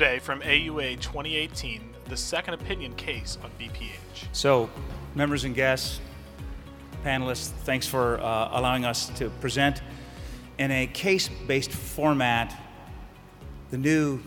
today 0.00 0.18
from 0.18 0.40
AUA 0.40 0.98
2018, 0.98 1.82
the 2.06 2.16
second 2.16 2.54
opinion 2.54 2.94
case 2.94 3.36
on 3.44 3.50
BPH. 3.60 4.28
So, 4.32 4.70
members 5.14 5.44
and 5.44 5.54
guests, 5.54 6.00
panelists, 7.04 7.50
thanks 7.50 7.86
for 7.86 8.18
uh, 8.18 8.48
allowing 8.52 8.86
us 8.86 9.10
to 9.18 9.28
present 9.42 9.82
in 10.56 10.70
a 10.70 10.86
case 10.86 11.28
based 11.46 11.70
format 11.70 12.58
the 13.70 13.76
new 13.76 14.22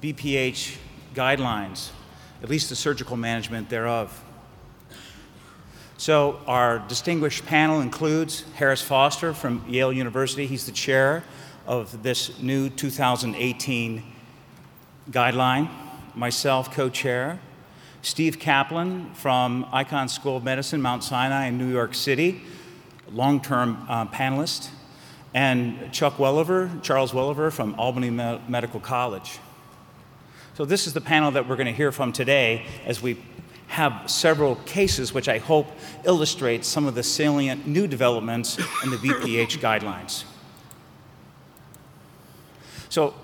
BPH 0.00 0.76
guidelines, 1.12 1.90
at 2.40 2.48
least 2.48 2.68
the 2.68 2.76
surgical 2.76 3.16
management 3.16 3.68
thereof. 3.68 4.16
So, 5.96 6.38
our 6.46 6.78
distinguished 6.86 7.44
panel 7.46 7.80
includes 7.80 8.44
Harris 8.54 8.80
Foster 8.80 9.34
from 9.34 9.64
Yale 9.66 9.92
University. 9.92 10.46
He's 10.46 10.66
the 10.66 10.70
chair 10.70 11.24
of 11.66 12.04
this 12.04 12.40
new 12.40 12.70
2018 12.70 14.11
guideline, 15.10 15.68
myself, 16.14 16.72
co 16.72 16.88
chair. 16.88 17.40
Steve 18.04 18.40
Kaplan 18.40 19.14
from 19.14 19.64
Icahn 19.72 20.10
School 20.10 20.36
of 20.36 20.42
Medicine, 20.42 20.82
Mount 20.82 21.04
Sinai 21.04 21.46
in 21.46 21.56
New 21.56 21.70
York 21.70 21.94
City, 21.94 22.42
long 23.12 23.40
term 23.40 23.86
uh, 23.88 24.06
panelist. 24.06 24.70
And 25.34 25.92
Chuck 25.92 26.18
Welliver, 26.18 26.70
Charles 26.82 27.14
Welliver 27.14 27.50
from 27.50 27.74
Albany 27.78 28.10
Me- 28.10 28.40
Medical 28.48 28.80
College. 28.80 29.38
So, 30.54 30.64
this 30.64 30.86
is 30.86 30.92
the 30.92 31.00
panel 31.00 31.30
that 31.30 31.48
we're 31.48 31.56
going 31.56 31.66
to 31.66 31.72
hear 31.72 31.92
from 31.92 32.12
today 32.12 32.66
as 32.84 33.00
we 33.00 33.16
have 33.68 34.10
several 34.10 34.56
cases 34.56 35.14
which 35.14 35.28
I 35.28 35.38
hope 35.38 35.66
illustrate 36.04 36.64
some 36.64 36.86
of 36.86 36.94
the 36.94 37.02
salient 37.02 37.66
new 37.66 37.86
developments 37.86 38.58
in 38.82 38.90
the 38.90 38.98
BPH 38.98 39.58
guidelines. 39.60 40.24
So, 42.90 43.14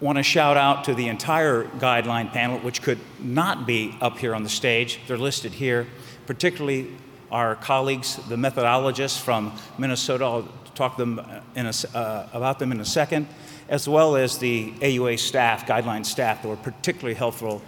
want 0.00 0.18
to 0.18 0.22
shout 0.22 0.56
out 0.56 0.84
to 0.84 0.94
the 0.94 1.08
entire 1.08 1.64
guideline 1.64 2.30
panel, 2.32 2.58
which 2.58 2.82
could 2.82 2.98
not 3.20 3.66
be 3.66 3.96
up 4.00 4.18
here 4.18 4.34
on 4.34 4.42
the 4.42 4.48
stage. 4.48 4.98
They're 5.06 5.16
listed 5.16 5.52
here, 5.52 5.86
particularly 6.26 6.90
our 7.30 7.56
colleagues, 7.56 8.16
the 8.28 8.36
methodologists 8.36 9.20
from 9.20 9.56
Minnesota. 9.78 10.24
I'll 10.24 10.48
talk 10.74 10.96
them 10.96 11.18
a, 11.18 11.74
uh, 11.94 12.28
about 12.32 12.58
them 12.58 12.72
in 12.72 12.80
a 12.80 12.84
second, 12.84 13.28
as 13.68 13.88
well 13.88 14.16
as 14.16 14.38
the 14.38 14.72
AUA 14.80 15.18
staff, 15.18 15.66
guideline 15.66 16.04
staff, 16.04 16.42
that 16.42 16.48
were 16.48 16.56
particularly 16.56 17.14
helpful 17.14 17.62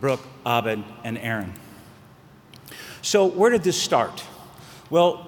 Brooke, 0.00 0.26
Abed, 0.46 0.82
and 1.04 1.18
Aaron. 1.18 1.52
So, 3.02 3.26
where 3.26 3.50
did 3.50 3.62
this 3.62 3.80
start? 3.80 4.22
Well, 4.90 5.26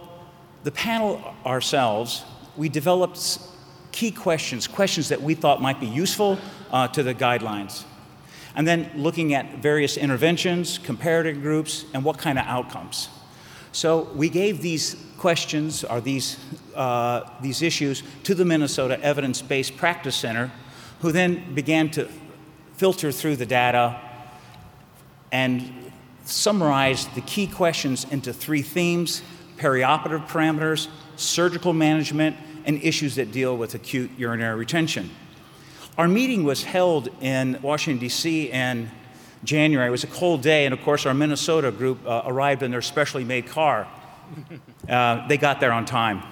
the 0.63 0.71
panel 0.71 1.35
ourselves, 1.45 2.25
we 2.57 2.69
developed 2.69 3.39
key 3.93 4.11
questions, 4.11 4.67
questions 4.67 5.09
that 5.11 5.23
we 5.23 5.35
thought 5.35 5.63
might 5.63 5.79
be 5.79 5.87
useful 5.87 6.39
uh, 6.71 6.89
to 6.89 7.03
the 7.03 7.15
guidelines. 7.15 7.85
And 8.55 8.67
then 8.67 8.91
looking 8.97 9.35
at 9.35 9.59
various 9.59 9.97
interventions, 9.97 10.79
comparative 10.79 11.41
groups, 11.41 11.85
and 11.95 12.05
what 12.05 12.19
kind 12.19 12.39
of 12.39 12.47
outcomes. 12.47 13.09
So 13.73 14.11
we 14.15 14.29
gave 14.29 14.61
these 14.61 14.97
questions 15.17 15.85
or 15.85 16.01
these, 16.01 16.39
uh, 16.75 17.23
these 17.41 17.63
issues 17.63 18.03
to 18.25 18.35
the 18.35 18.45
Minnesota 18.45 19.01
Evidence 19.01 19.41
Based 19.41 19.77
Practice 19.77 20.17
Center, 20.17 20.51
who 21.01 21.13
then 21.13 21.55
began 21.55 21.91
to 21.93 22.09
filter 22.75 23.13
through 23.13 23.37
the 23.37 23.47
data 23.47 23.99
and 25.31 25.91
summarize 26.25 27.07
the 27.09 27.21
key 27.23 27.47
questions 27.47 28.07
into 28.11 28.33
three 28.33 28.63
themes 28.63 29.23
perioperative 29.57 30.27
parameters, 30.27 30.89
surgical 31.15 31.73
management, 31.73 32.37
and 32.65 32.83
issues 32.83 33.17
that 33.17 33.33
deal 33.33 33.57
with 33.57 33.75
acute 33.75 34.11
urinary 34.17 34.59
retention. 34.59 35.11
Our 35.99 36.09
meeting 36.09 36.45
was 36.45 36.65
held 36.65 37.09
in 37.21 37.59
Washington, 37.61 38.01
D.C. 38.01 38.51
in 38.51 38.91
January. 39.45 39.89
It 39.89 39.91
was 39.91 40.05
a 40.05 40.09
cold 40.09 40.43
day, 40.43 40.65
and 40.65 40.73
of 40.73 40.83
course, 40.83 41.05
our 41.05 41.15
Minnesota 41.15 41.71
group 41.71 41.99
uh, 42.07 42.23
arrived 42.25 42.63
in 42.63 42.71
their 42.71 42.83
specially 42.83 43.25
made 43.25 43.47
car. 43.47 43.87
Uh, 44.89 45.29
they 45.29 45.37
got 45.37 45.61
there 45.61 45.73
on 45.73 45.85
time. 45.85 46.23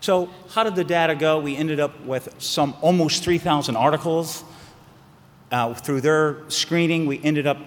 So, 0.00 0.30
how 0.50 0.62
did 0.62 0.76
the 0.76 0.84
data 0.84 1.14
go? 1.14 1.40
We 1.40 1.56
ended 1.56 1.80
up 1.80 2.00
with 2.02 2.32
some 2.38 2.76
almost 2.80 3.24
3,000 3.24 3.74
articles. 3.74 4.44
Uh, 5.50 5.74
through 5.74 6.02
their 6.02 6.48
screening, 6.48 7.06
we 7.06 7.20
ended 7.24 7.46
up 7.46 7.58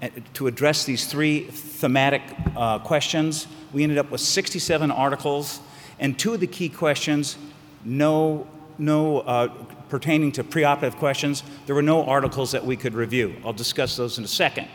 uh, 0.00 0.08
to 0.34 0.46
address 0.46 0.84
these 0.84 1.06
three 1.06 1.44
thematic 1.44 2.22
uh, 2.56 2.78
questions. 2.78 3.46
We 3.72 3.82
ended 3.82 3.98
up 3.98 4.10
with 4.10 4.20
67 4.20 4.90
articles, 4.90 5.60
and 5.98 6.18
two 6.18 6.34
of 6.34 6.40
the 6.40 6.46
key 6.46 6.68
questions, 6.68 7.36
no, 7.84 8.46
no 8.78 9.20
uh, 9.20 9.48
pertaining 9.88 10.32
to 10.32 10.44
preoperative 10.44 10.96
questions, 10.96 11.42
there 11.66 11.74
were 11.74 11.82
no 11.82 12.04
articles 12.04 12.52
that 12.52 12.64
we 12.64 12.76
could 12.76 12.94
review. 12.94 13.36
I'll 13.44 13.52
discuss 13.52 13.96
those 13.96 14.18
in 14.18 14.24
a 14.24 14.28
second. 14.28 14.68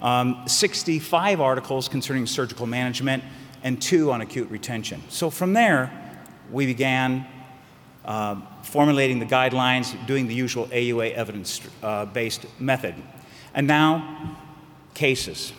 Um, 0.00 0.42
65 0.46 1.40
articles 1.40 1.88
concerning 1.88 2.26
surgical 2.26 2.66
management, 2.66 3.24
and 3.62 3.80
two 3.80 4.12
on 4.12 4.20
acute 4.20 4.48
retention. 4.50 5.02
So 5.08 5.28
from 5.30 5.52
there, 5.52 5.90
we 6.52 6.66
began 6.66 7.26
uh, 8.04 8.36
formulating 8.62 9.18
the 9.18 9.26
guidelines, 9.26 10.06
doing 10.06 10.28
the 10.28 10.34
usual 10.34 10.66
AUA 10.68 11.12
evidence 11.14 11.60
uh, 11.82 12.04
based 12.06 12.46
method. 12.60 12.94
And 13.54 13.66
now, 13.66 14.36
cases. 14.94 15.52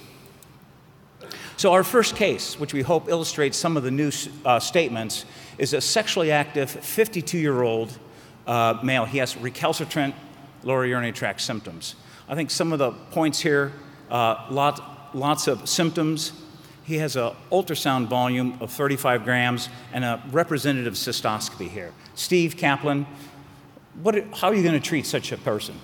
So, 1.57 1.73
our 1.73 1.84
first 1.84 2.16
case, 2.16 2.59
which 2.59 2.72
we 2.72 2.84
hope 2.84 3.09
illustrates 3.09 3.57
some 3.57 3.78
of 3.78 3.84
the 3.84 3.90
new 3.90 4.12
uh, 4.45 4.59
statements, 4.59 5.25
is 5.57 5.73
a 5.73 5.81
sexually 5.81 6.31
active 6.31 6.69
52 6.69 7.40
year 7.40 7.63
old 7.63 7.97
uh, 8.45 8.78
male. 8.84 9.06
He 9.06 9.18
has 9.18 9.35
recalcitrant 9.35 10.13
lower 10.62 10.85
urinary 10.85 11.13
tract 11.13 11.41
symptoms. 11.41 11.96
I 12.29 12.35
think 12.35 12.51
some 12.51 12.72
of 12.73 12.78
the 12.78 12.91
points 13.09 13.40
here 13.40 13.73
uh, 14.12 14.46
lot, 14.51 15.16
lots 15.16 15.47
of 15.47 15.67
symptoms. 15.67 16.31
He 16.84 17.00
has 17.00 17.16
an 17.16 17.31
ultrasound 17.51 18.07
volume 18.07 18.59
of 18.62 18.72
35 18.72 19.23
grams 19.23 19.69
and 19.94 20.06
a 20.06 20.22
representative 20.29 20.94
cystoscopy 20.94 21.69
here. 21.69 21.91
Steve 22.13 22.56
Kaplan, 22.56 23.07
what, 24.03 24.16
how 24.35 24.50
are 24.50 24.53
you 24.53 24.62
going 24.62 24.79
to 24.79 24.88
treat 24.88 25.07
such 25.07 25.31
a 25.31 25.38
person? 25.38 25.75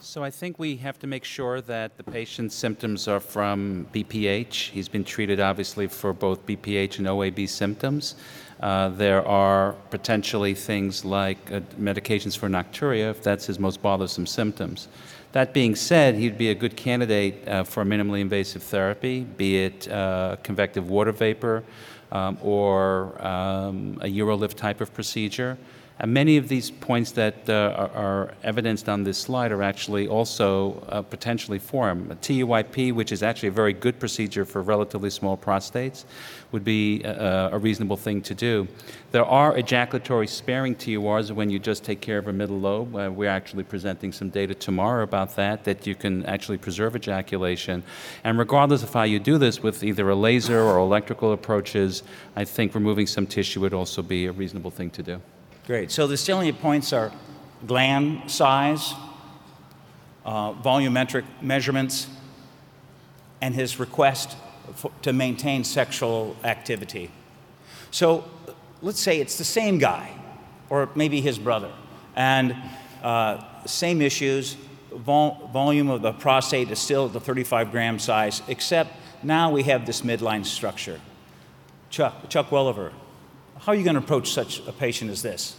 So 0.00 0.22
I 0.22 0.30
think 0.30 0.60
we 0.60 0.76
have 0.76 0.96
to 1.00 1.08
make 1.08 1.24
sure 1.24 1.60
that 1.62 1.96
the 1.96 2.04
patient's 2.04 2.54
symptoms 2.54 3.08
are 3.08 3.18
from 3.18 3.88
BPH. 3.92 4.70
He's 4.70 4.88
been 4.88 5.02
treated 5.02 5.40
obviously 5.40 5.88
for 5.88 6.12
both 6.12 6.46
BPH 6.46 6.98
and 6.98 7.08
OAB 7.08 7.48
symptoms. 7.48 8.14
Uh, 8.60 8.90
there 8.90 9.26
are 9.26 9.72
potentially 9.90 10.54
things 10.54 11.04
like 11.04 11.50
uh, 11.50 11.60
medications 11.80 12.38
for 12.38 12.48
nocturia 12.48 13.10
if 13.10 13.24
that's 13.24 13.46
his 13.46 13.58
most 13.58 13.82
bothersome 13.82 14.26
symptoms. 14.26 14.86
That 15.32 15.52
being 15.52 15.74
said, 15.74 16.14
he'd 16.14 16.38
be 16.38 16.50
a 16.50 16.54
good 16.54 16.76
candidate 16.76 17.46
uh, 17.48 17.64
for 17.64 17.84
minimally 17.84 18.20
invasive 18.20 18.62
therapy, 18.62 19.24
be 19.24 19.64
it 19.64 19.88
uh, 19.88 20.36
convective 20.44 20.88
water 20.88 21.12
vapor 21.12 21.64
um, 22.12 22.38
or 22.40 23.20
um, 23.26 23.98
a 24.00 24.06
UroLift 24.06 24.54
type 24.54 24.80
of 24.80 24.94
procedure. 24.94 25.58
And 26.00 26.14
many 26.14 26.36
of 26.36 26.48
these 26.48 26.70
points 26.70 27.10
that 27.12 27.48
uh, 27.48 27.88
are, 27.94 28.34
evidenced 28.44 28.88
on 28.88 29.02
this 29.02 29.18
slide 29.18 29.50
are 29.50 29.64
actually 29.64 30.06
also 30.06 30.80
uh, 30.88 31.02
potentially 31.02 31.58
for 31.58 31.90
him. 31.90 32.10
A 32.12 32.14
TUIP, 32.14 32.92
which 32.92 33.10
is 33.10 33.22
actually 33.24 33.48
a 33.48 33.52
very 33.52 33.72
good 33.72 33.98
procedure 33.98 34.44
for 34.44 34.62
relatively 34.62 35.10
small 35.10 35.36
prostates, 35.36 36.04
would 36.52 36.64
be 36.64 37.02
a, 37.02 37.50
a 37.52 37.58
reasonable 37.58 37.96
thing 37.96 38.22
to 38.22 38.34
do. 38.34 38.68
There 39.10 39.24
are 39.24 39.58
ejaculatory 39.58 40.28
sparing 40.28 40.76
TURs 40.76 41.32
when 41.32 41.50
you 41.50 41.58
just 41.58 41.82
take 41.82 42.00
care 42.00 42.18
of 42.18 42.28
a 42.28 42.32
middle 42.32 42.60
lobe. 42.60 42.94
Uh, 42.94 43.10
we're 43.12 43.28
actually 43.28 43.64
presenting 43.64 44.12
some 44.12 44.30
data 44.30 44.54
tomorrow 44.54 45.02
about 45.02 45.34
that, 45.34 45.64
that 45.64 45.84
you 45.84 45.96
can 45.96 46.24
actually 46.26 46.58
preserve 46.58 46.94
ejaculation. 46.94 47.82
And 48.22 48.38
regardless 48.38 48.84
of 48.84 48.92
how 48.92 49.02
you 49.02 49.18
do 49.18 49.36
this, 49.36 49.62
with 49.62 49.82
either 49.82 50.08
a 50.08 50.14
laser 50.14 50.60
or 50.60 50.78
electrical 50.78 51.32
approaches, 51.32 52.04
I 52.36 52.44
think 52.44 52.74
removing 52.74 53.08
some 53.08 53.26
tissue 53.26 53.60
would 53.62 53.74
also 53.74 54.00
be 54.00 54.26
a 54.26 54.32
reasonable 54.32 54.70
thing 54.70 54.90
to 54.90 55.02
do. 55.02 55.20
Great. 55.68 55.90
So 55.90 56.06
the 56.06 56.16
salient 56.16 56.62
points 56.62 56.94
are 56.94 57.12
gland 57.66 58.30
size, 58.30 58.94
uh, 60.24 60.54
volumetric 60.54 61.26
measurements, 61.42 62.06
and 63.42 63.54
his 63.54 63.78
request 63.78 64.34
for, 64.76 64.90
to 65.02 65.12
maintain 65.12 65.64
sexual 65.64 66.34
activity. 66.42 67.10
So 67.90 68.24
let's 68.80 68.98
say 68.98 69.20
it's 69.20 69.36
the 69.36 69.44
same 69.44 69.76
guy, 69.76 70.10
or 70.70 70.88
maybe 70.94 71.20
his 71.20 71.38
brother, 71.38 71.70
and 72.16 72.56
uh, 73.02 73.44
same 73.66 74.00
issues. 74.00 74.56
Vol- 74.90 75.50
volume 75.52 75.90
of 75.90 76.00
the 76.00 76.12
prostate 76.12 76.70
is 76.70 76.78
still 76.78 77.08
the 77.08 77.20
35 77.20 77.72
gram 77.72 77.98
size, 77.98 78.40
except 78.48 78.90
now 79.22 79.50
we 79.50 79.64
have 79.64 79.84
this 79.84 80.00
midline 80.00 80.46
structure. 80.46 80.98
Chuck, 81.90 82.30
Chuck 82.30 82.50
Welliver, 82.50 82.90
how 83.60 83.72
are 83.72 83.74
you 83.74 83.84
going 83.84 83.96
to 83.96 84.02
approach 84.02 84.30
such 84.30 84.60
a 84.66 84.72
patient 84.72 85.10
as 85.10 85.22
this? 85.22 85.56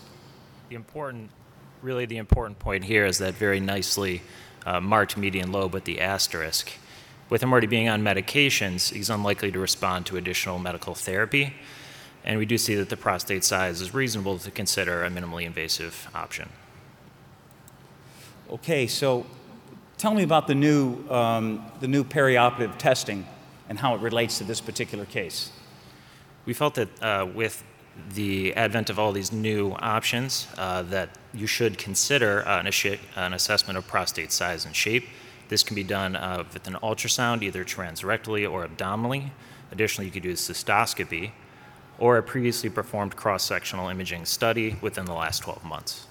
The 0.70 0.76
important, 0.76 1.32
really 1.82 2.06
the 2.06 2.18
important 2.18 2.60
point 2.60 2.86
here 2.86 3.06
is 3.06 3.18
that 3.18 3.34
very 3.34 3.60
nicely 3.60 4.22
uh, 4.66 4.80
marked 4.80 5.18
median 5.18 5.52
lobe 5.52 5.74
with 5.74 5.84
the 5.84 6.00
asterisk. 6.00 6.72
With 7.30 7.44
him 7.44 7.52
already 7.52 7.68
being 7.68 7.90
on 7.90 8.02
medications, 8.02 8.94
he's 8.94 9.10
unlikely 9.10 9.52
to 9.52 9.60
respond 9.60 10.06
to 10.08 10.18
additional 10.18 10.60
medical 10.60 10.96
therapy. 10.96 11.54
And 12.24 12.38
we 12.38 12.46
do 12.46 12.58
see 12.58 12.76
that 12.76 12.90
the 12.90 12.98
prostate 12.98 13.44
size 13.44 13.82
is 13.82 13.94
reasonable 13.94 14.40
to 14.40 14.52
consider 14.52 15.04
a 15.04 15.10
minimally 15.10 15.46
invasive 15.46 16.10
option. 16.14 16.50
Okay, 18.50 18.88
so 18.88 19.26
tell 19.98 20.14
me 20.14 20.24
about 20.24 20.48
the 20.48 20.56
new, 20.56 21.08
um, 21.10 21.66
the 21.80 21.88
new 21.88 22.04
perioperative 22.04 22.78
testing 22.78 23.28
and 23.68 23.78
how 23.78 23.94
it 23.96 24.02
relates 24.02 24.40
to 24.40 24.44
this 24.44 24.60
particular 24.60 25.06
case. 25.06 25.52
We 26.46 26.54
felt 26.54 26.76
that 26.76 27.04
uh, 27.04 27.28
with 27.34 27.64
the 28.14 28.54
advent 28.56 28.90
of 28.90 29.00
all 29.00 29.12
these 29.12 29.32
new 29.32 29.72
options, 29.80 30.48
uh, 30.58 30.84
that 30.84 31.10
you 31.34 31.48
should 31.48 31.78
consider 31.78 32.40
an, 32.40 32.70
an 33.16 33.34
assessment 33.34 33.78
of 33.78 33.88
prostate 33.88 34.32
size 34.32 34.66
and 34.66 34.76
shape. 34.76 35.08
This 35.50 35.64
can 35.64 35.76
be 35.76 35.84
done 35.84 36.16
uh, 36.16 36.44
with 36.54 36.68
an 36.68 36.76
ultrasound, 36.84 37.42
either 37.42 37.66
transrectally 37.66 38.50
or 38.50 38.64
abdominally. 38.64 39.32
Additionally, 39.72 40.06
you 40.06 40.12
could 40.12 40.24
do 40.24 40.34
cystoscopy 40.34 41.32
or 41.98 42.18
a 42.18 42.24
previously 42.24 42.70
performed 42.70 43.16
cross 43.16 43.44
sectional 43.44 43.90
imaging 43.90 44.26
study 44.26 44.78
within 44.82 45.06
the 45.06 45.14
last 45.14 45.40
12 45.40 45.64
months. 45.64 46.08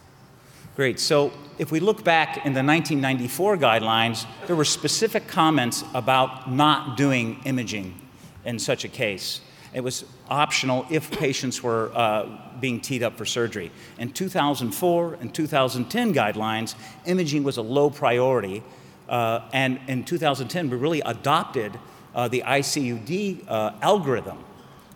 Great. 0.76 1.00
So 1.00 1.32
if 1.58 1.72
we 1.72 1.80
look 1.80 2.04
back 2.04 2.36
in 2.46 2.52
the 2.52 2.62
1994 2.62 3.56
guidelines, 3.56 4.26
there 4.46 4.54
were 4.54 4.64
specific 4.64 5.26
comments 5.26 5.82
about 5.92 6.52
not 6.52 6.96
doing 6.96 7.40
imaging 7.44 8.00
in 8.44 8.58
such 8.58 8.84
a 8.84 8.88
case. 8.88 9.40
It 9.72 9.80
was 9.82 10.04
optional 10.28 10.86
if 10.90 11.10
patients 11.10 11.62
were 11.62 11.90
uh, 11.94 12.26
being 12.60 12.80
teed 12.80 13.02
up 13.02 13.16
for 13.16 13.24
surgery. 13.24 13.70
In 13.98 14.12
2004 14.12 15.18
and 15.20 15.34
2010 15.34 16.14
guidelines, 16.14 16.74
imaging 17.06 17.44
was 17.44 17.56
a 17.56 17.62
low 17.62 17.90
priority. 17.90 18.62
Uh, 19.08 19.40
and 19.52 19.80
in 19.88 20.04
2010, 20.04 20.70
we 20.70 20.76
really 20.76 21.00
adopted 21.02 21.78
uh, 22.14 22.28
the 22.28 22.42
ICUD 22.46 23.44
uh, 23.48 23.72
algorithm. 23.82 24.38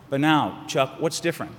But 0.09 0.19
now, 0.19 0.63
Chuck, 0.67 0.95
what's 0.99 1.19
different? 1.19 1.53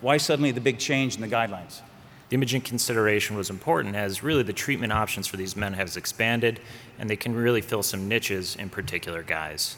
Why 0.00 0.16
suddenly 0.16 0.50
the 0.50 0.60
big 0.60 0.78
change 0.78 1.14
in 1.14 1.20
the 1.20 1.28
guidelines? 1.28 1.80
The 2.28 2.34
imaging 2.34 2.62
consideration 2.62 3.36
was 3.36 3.50
important 3.50 3.96
as 3.96 4.22
really 4.22 4.44
the 4.44 4.52
treatment 4.52 4.92
options 4.92 5.26
for 5.26 5.36
these 5.36 5.56
men 5.56 5.72
has 5.74 5.96
expanded 5.96 6.60
and 6.98 7.10
they 7.10 7.16
can 7.16 7.34
really 7.34 7.60
fill 7.60 7.82
some 7.82 8.08
niches 8.08 8.54
in 8.56 8.68
particular 8.68 9.24
guys. 9.24 9.76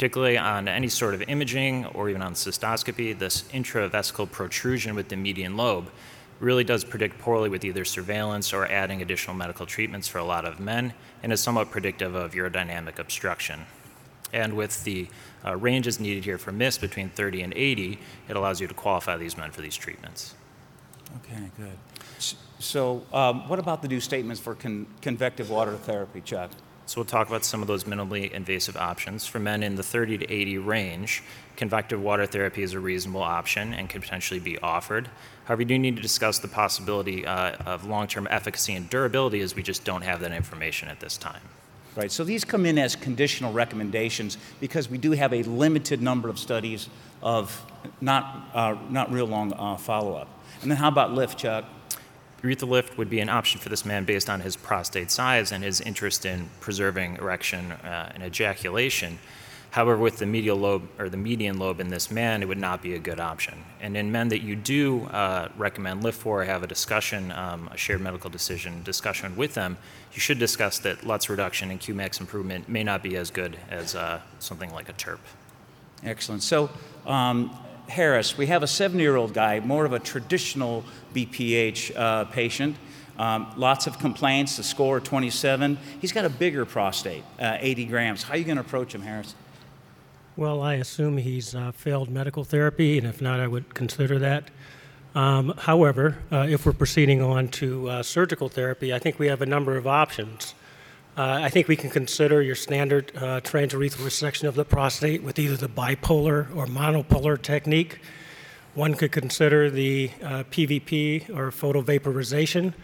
Particularly 0.00 0.38
on 0.38 0.66
any 0.66 0.88
sort 0.88 1.12
of 1.12 1.20
imaging 1.28 1.84
or 1.84 2.08
even 2.08 2.22
on 2.22 2.32
cystoscopy, 2.32 3.18
this 3.18 3.42
intravesical 3.52 4.30
protrusion 4.30 4.94
with 4.94 5.10
the 5.10 5.16
median 5.16 5.58
lobe 5.58 5.90
really 6.38 6.64
does 6.64 6.84
predict 6.84 7.18
poorly 7.18 7.50
with 7.50 7.66
either 7.66 7.84
surveillance 7.84 8.54
or 8.54 8.64
adding 8.64 9.02
additional 9.02 9.36
medical 9.36 9.66
treatments 9.66 10.08
for 10.08 10.16
a 10.16 10.24
lot 10.24 10.46
of 10.46 10.58
men 10.58 10.94
and 11.22 11.34
is 11.34 11.42
somewhat 11.42 11.70
predictive 11.70 12.14
of 12.14 12.32
urodynamic 12.32 12.98
obstruction. 12.98 13.66
And 14.32 14.56
with 14.56 14.84
the 14.84 15.06
uh, 15.44 15.54
ranges 15.56 16.00
needed 16.00 16.24
here 16.24 16.38
for 16.38 16.50
MIST 16.50 16.80
between 16.80 17.10
30 17.10 17.42
and 17.42 17.52
80, 17.52 17.98
it 18.26 18.36
allows 18.36 18.58
you 18.58 18.66
to 18.68 18.72
qualify 18.72 19.18
these 19.18 19.36
men 19.36 19.50
for 19.50 19.60
these 19.60 19.76
treatments. 19.76 20.34
Okay, 21.16 21.50
good. 21.58 21.76
So, 22.58 23.04
um, 23.12 23.46
what 23.50 23.58
about 23.58 23.82
the 23.82 23.88
new 23.88 24.00
statements 24.00 24.40
for 24.40 24.54
con- 24.54 24.86
convective 25.02 25.50
water 25.50 25.76
therapy, 25.76 26.22
Chuck? 26.22 26.52
So 26.90 27.00
we'll 27.00 27.04
talk 27.04 27.28
about 27.28 27.44
some 27.44 27.62
of 27.62 27.68
those 27.68 27.84
minimally 27.84 28.32
invasive 28.32 28.76
options. 28.76 29.24
For 29.24 29.38
men 29.38 29.62
in 29.62 29.76
the 29.76 29.82
30 29.84 30.18
to 30.18 30.28
80 30.28 30.58
range, 30.58 31.22
convective 31.54 32.02
water 32.02 32.26
therapy 32.26 32.64
is 32.64 32.72
a 32.72 32.80
reasonable 32.80 33.22
option 33.22 33.72
and 33.72 33.88
could 33.88 34.02
potentially 34.02 34.40
be 34.40 34.58
offered. 34.58 35.08
However, 35.44 35.62
you 35.62 35.68
do 35.68 35.78
need 35.78 35.94
to 35.94 36.02
discuss 36.02 36.40
the 36.40 36.48
possibility 36.48 37.24
uh, 37.24 37.52
of 37.64 37.86
long 37.86 38.08
term 38.08 38.26
efficacy 38.28 38.74
and 38.74 38.90
durability 38.90 39.38
as 39.38 39.54
we 39.54 39.62
just 39.62 39.84
don't 39.84 40.02
have 40.02 40.18
that 40.22 40.32
information 40.32 40.88
at 40.88 40.98
this 40.98 41.16
time. 41.16 41.40
Right, 41.94 42.10
so 42.10 42.24
these 42.24 42.44
come 42.44 42.66
in 42.66 42.76
as 42.76 42.96
conditional 42.96 43.52
recommendations 43.52 44.36
because 44.58 44.90
we 44.90 44.98
do 44.98 45.12
have 45.12 45.32
a 45.32 45.44
limited 45.44 46.02
number 46.02 46.28
of 46.28 46.40
studies 46.40 46.88
of 47.22 47.64
not, 48.00 48.48
uh, 48.52 48.74
not 48.88 49.12
real 49.12 49.26
long 49.26 49.52
uh, 49.52 49.76
follow 49.76 50.16
up. 50.16 50.26
And 50.60 50.68
then 50.68 50.78
how 50.78 50.88
about 50.88 51.12
lift, 51.12 51.38
Chuck? 51.38 51.66
Urethral 52.42 52.68
lift 52.68 52.96
would 52.96 53.10
be 53.10 53.20
an 53.20 53.28
option 53.28 53.60
for 53.60 53.68
this 53.68 53.84
man 53.84 54.04
based 54.04 54.30
on 54.30 54.40
his 54.40 54.56
prostate 54.56 55.10
size 55.10 55.52
and 55.52 55.62
his 55.62 55.80
interest 55.80 56.24
in 56.24 56.48
preserving 56.60 57.16
erection 57.16 57.72
uh, 57.72 58.12
and 58.14 58.22
ejaculation. 58.22 59.18
However, 59.72 59.96
with 59.98 60.18
the 60.18 60.26
medial 60.26 60.56
lobe 60.56 60.88
or 60.98 61.08
the 61.08 61.16
median 61.16 61.58
lobe 61.58 61.78
in 61.78 61.88
this 61.88 62.10
man, 62.10 62.42
it 62.42 62.48
would 62.48 62.58
not 62.58 62.82
be 62.82 62.94
a 62.94 62.98
good 62.98 63.20
option. 63.20 63.62
And 63.80 63.96
in 63.96 64.10
men 64.10 64.28
that 64.28 64.42
you 64.42 64.56
do 64.56 65.04
uh, 65.04 65.48
recommend 65.56 66.02
lift 66.02 66.18
for, 66.18 66.44
have 66.44 66.64
a 66.64 66.66
discussion, 66.66 67.30
um, 67.30 67.68
a 67.72 67.76
shared 67.76 68.00
medical 68.00 68.30
decision 68.30 68.82
discussion 68.82 69.36
with 69.36 69.54
them, 69.54 69.76
you 70.12 70.20
should 70.20 70.40
discuss 70.40 70.80
that 70.80 71.06
LUTS 71.06 71.30
reduction 71.30 71.70
and 71.70 71.78
Qmax 71.78 72.20
improvement 72.20 72.68
may 72.68 72.82
not 72.82 73.00
be 73.02 73.16
as 73.16 73.30
good 73.30 73.58
as 73.70 73.94
uh, 73.94 74.20
something 74.40 74.72
like 74.72 74.88
a 74.88 74.92
TURP. 74.94 75.20
Excellent. 76.02 76.42
So, 76.42 76.70
um, 77.06 77.56
Harris, 77.90 78.38
we 78.38 78.46
have 78.46 78.62
a 78.62 78.66
70 78.66 79.02
year 79.02 79.16
old 79.16 79.34
guy, 79.34 79.60
more 79.60 79.84
of 79.84 79.92
a 79.92 79.98
traditional 79.98 80.84
BPH 81.14 81.96
uh, 81.96 82.24
patient. 82.26 82.76
Um, 83.18 83.52
lots 83.56 83.86
of 83.86 83.98
complaints, 83.98 84.58
a 84.58 84.62
score 84.62 85.00
27. 85.00 85.76
He's 86.00 86.12
got 86.12 86.24
a 86.24 86.30
bigger 86.30 86.64
prostate, 86.64 87.24
uh, 87.38 87.58
80 87.60 87.84
grams. 87.86 88.22
How 88.22 88.34
are 88.34 88.36
you 88.38 88.44
going 88.44 88.56
to 88.56 88.62
approach 88.62 88.94
him, 88.94 89.02
Harris? 89.02 89.34
Well, 90.36 90.62
I 90.62 90.74
assume 90.74 91.18
he's 91.18 91.54
uh, 91.54 91.72
failed 91.72 92.08
medical 92.08 92.44
therapy, 92.44 92.96
and 92.96 93.06
if 93.06 93.20
not, 93.20 93.40
I 93.40 93.46
would 93.46 93.74
consider 93.74 94.18
that. 94.20 94.44
Um, 95.14 95.52
however, 95.58 96.18
uh, 96.32 96.46
if 96.48 96.64
we're 96.64 96.72
proceeding 96.72 97.20
on 97.20 97.48
to 97.48 97.90
uh, 97.90 98.02
surgical 98.02 98.48
therapy, 98.48 98.94
I 98.94 98.98
think 98.98 99.18
we 99.18 99.26
have 99.26 99.42
a 99.42 99.46
number 99.46 99.76
of 99.76 99.86
options. 99.86 100.54
Uh, 101.16 101.40
I 101.42 101.48
think 101.48 101.66
we 101.66 101.76
can 101.76 101.90
consider 101.90 102.40
your 102.40 102.54
standard 102.54 103.10
uh, 103.16 103.40
transurethral 103.40 104.06
resection 104.06 104.46
of 104.46 104.54
the 104.54 104.64
prostate 104.64 105.22
with 105.22 105.38
either 105.38 105.56
the 105.56 105.68
bipolar 105.68 106.54
or 106.54 106.66
monopolar 106.66 107.40
technique. 107.40 107.98
One 108.74 108.94
could 108.94 109.10
consider 109.10 109.70
the 109.70 110.10
uh, 110.22 110.44
PVP 110.44 111.28
or 111.30 111.50
photovaporization. 111.50 112.74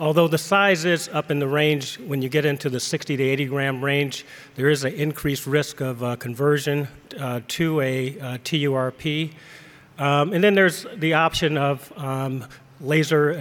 Although 0.00 0.26
the 0.26 0.38
size 0.38 0.86
is 0.86 1.08
up 1.08 1.30
in 1.30 1.38
the 1.38 1.46
range, 1.46 2.00
when 2.00 2.22
you 2.22 2.28
get 2.30 2.46
into 2.46 2.70
the 2.70 2.80
60 2.80 3.16
to 3.16 3.22
80 3.22 3.44
gram 3.44 3.84
range, 3.84 4.24
there 4.56 4.70
is 4.70 4.82
an 4.84 4.94
increased 4.94 5.46
risk 5.46 5.80
of 5.80 6.02
uh, 6.02 6.16
conversion 6.16 6.88
uh, 7.20 7.42
to 7.48 7.80
a 7.82 8.18
uh, 8.18 8.38
TURP. 8.38 9.32
Um, 9.98 10.32
and 10.32 10.42
then 10.42 10.54
there's 10.54 10.86
the 10.96 11.14
option 11.14 11.56
of 11.58 11.92
um, 11.96 12.44
laser, 12.80 13.40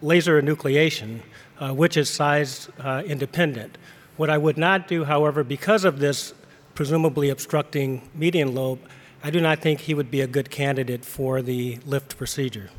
laser 0.00 0.40
enucleation, 0.40 1.20
uh, 1.62 1.72
which 1.72 1.96
is 1.96 2.10
size 2.10 2.68
uh, 2.80 3.02
independent. 3.06 3.78
What 4.16 4.28
I 4.30 4.36
would 4.36 4.58
not 4.58 4.88
do, 4.88 5.04
however, 5.04 5.44
because 5.44 5.84
of 5.84 6.00
this 6.00 6.34
presumably 6.74 7.30
obstructing 7.30 8.08
median 8.14 8.54
lobe, 8.54 8.80
I 9.22 9.30
do 9.30 9.40
not 9.40 9.60
think 9.60 9.80
he 9.80 9.94
would 9.94 10.10
be 10.10 10.20
a 10.20 10.26
good 10.26 10.50
candidate 10.50 11.04
for 11.04 11.40
the 11.40 11.78
lift 11.86 12.16
procedure. 12.16 12.70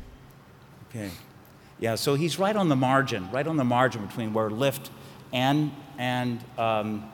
Okay. 0.90 1.10
Yeah, 1.78 1.94
so 1.94 2.14
he's 2.14 2.38
right 2.38 2.54
on 2.54 2.68
the 2.68 2.76
margin, 2.76 3.30
right 3.30 3.46
on 3.46 3.56
the 3.56 3.64
margin 3.64 4.04
between 4.06 4.34
where 4.34 4.50
lift 4.50 4.90
and, 5.32 5.72
and 5.98 6.44
um, 6.58 7.10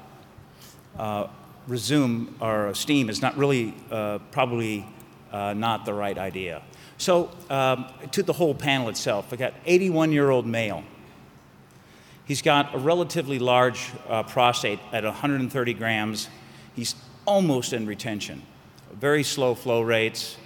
uh, 0.99 1.29
Rezum 1.69 2.33
or 2.41 2.75
steam 2.75 3.09
is 3.09 3.23
not 3.23 3.37
really 3.37 3.75
uh, 3.93 4.19
probably 4.33 4.85
uh, 5.31 5.55
not 5.55 5.85
the 5.85 5.95
right 5.95 6.19
idea. 6.19 6.63
So, 6.99 7.31
um, 7.49 7.87
to 8.11 8.23
the 8.23 8.33
whole 8.33 8.55
panel 8.55 8.89
itself, 8.89 9.31
we 9.31 9.39
got 9.39 9.55
81 9.65 10.11
year 10.13 10.31
old 10.31 10.47
male. 10.47 10.83
He's 12.31 12.43
got 12.43 12.77
a 12.77 12.79
relatively 12.79 13.41
large 13.41 13.91
uh, 14.09 14.23
prostate 14.23 14.79
at 14.93 15.03
130 15.03 15.75
grams. 15.75 16.29
He's 16.77 16.95
almost 17.25 17.73
in 17.73 17.87
retention, 17.87 18.43
very 18.93 19.25
slow 19.25 19.57
flow 19.57 19.83
rates, 19.83 20.37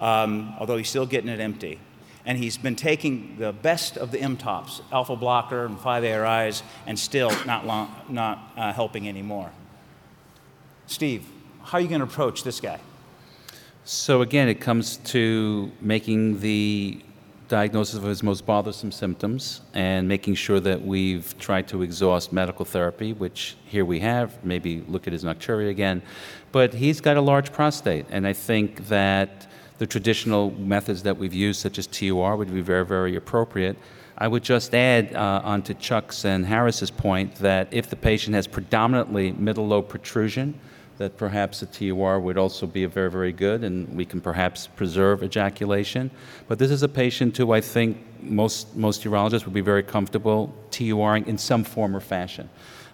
um, 0.00 0.54
although 0.58 0.78
he's 0.78 0.88
still 0.88 1.04
getting 1.04 1.28
it 1.28 1.40
empty. 1.40 1.78
And 2.24 2.38
he's 2.38 2.56
been 2.56 2.76
taking 2.76 3.36
the 3.38 3.52
best 3.52 3.98
of 3.98 4.10
the 4.10 4.22
M-TOPs, 4.22 4.80
alpha 4.90 5.16
blocker 5.16 5.66
and 5.66 5.76
5-ARIs, 5.76 6.62
and 6.86 6.98
still 6.98 7.30
not, 7.44 7.66
long, 7.66 7.94
not 8.08 8.50
uh, 8.56 8.72
helping 8.72 9.06
anymore. 9.06 9.50
Steve, 10.86 11.26
how 11.62 11.76
are 11.76 11.82
you 11.82 11.88
going 11.88 12.00
to 12.00 12.06
approach 12.06 12.42
this 12.42 12.58
guy? 12.58 12.80
So 13.84 14.22
again, 14.22 14.48
it 14.48 14.62
comes 14.62 14.96
to 15.12 15.70
making 15.82 16.40
the 16.40 17.02
diagnosis 17.48 17.96
of 17.96 18.04
his 18.04 18.22
most 18.22 18.46
bothersome 18.46 18.90
symptoms 18.90 19.60
and 19.74 20.08
making 20.08 20.34
sure 20.34 20.60
that 20.60 20.82
we've 20.82 21.36
tried 21.38 21.68
to 21.68 21.82
exhaust 21.82 22.32
medical 22.32 22.64
therapy, 22.64 23.12
which 23.12 23.56
here 23.64 23.84
we 23.84 24.00
have, 24.00 24.42
maybe 24.44 24.82
look 24.88 25.06
at 25.06 25.12
his 25.12 25.24
nocturia 25.24 25.68
again. 25.70 26.02
But 26.52 26.74
he's 26.74 27.00
got 27.00 27.16
a 27.16 27.20
large 27.20 27.52
prostate, 27.52 28.06
and 28.10 28.26
I 28.26 28.32
think 28.32 28.88
that 28.88 29.46
the 29.78 29.86
traditional 29.86 30.52
methods 30.52 31.02
that 31.02 31.16
we've 31.16 31.34
used, 31.34 31.60
such 31.60 31.78
as 31.78 31.86
TUR, 31.86 32.36
would 32.36 32.52
be 32.52 32.60
very, 32.60 32.84
very 32.84 33.16
appropriate. 33.16 33.76
I 34.16 34.28
would 34.28 34.44
just 34.44 34.74
add 34.74 35.14
uh, 35.14 35.42
onto 35.44 35.74
Chuck's 35.74 36.24
and 36.24 36.46
Harris's 36.46 36.90
point 36.90 37.34
that 37.36 37.68
if 37.72 37.90
the 37.90 37.96
patient 37.96 38.34
has 38.36 38.46
predominantly 38.46 39.32
middle 39.32 39.66
lobe 39.66 39.88
protrusion, 39.88 40.58
that 40.98 41.16
perhaps 41.16 41.62
a 41.62 41.66
TUR 41.66 42.20
would 42.20 42.38
also 42.38 42.66
be 42.66 42.84
very, 42.86 43.10
very 43.10 43.32
good, 43.32 43.64
and 43.64 43.88
we 43.96 44.04
can 44.04 44.20
perhaps 44.20 44.66
preserve 44.66 45.22
ejaculation. 45.22 46.10
But 46.48 46.58
this 46.58 46.70
is 46.70 46.82
a 46.82 46.88
patient 46.88 47.36
who 47.36 47.52
I 47.52 47.60
think 47.60 47.98
most, 48.22 48.76
most 48.76 49.02
urologists 49.04 49.44
would 49.44 49.54
be 49.54 49.60
very 49.60 49.82
comfortable 49.82 50.54
TURing 50.70 51.26
in 51.26 51.38
some 51.38 51.64
form 51.64 51.96
or 51.96 52.00
fashion. 52.00 52.48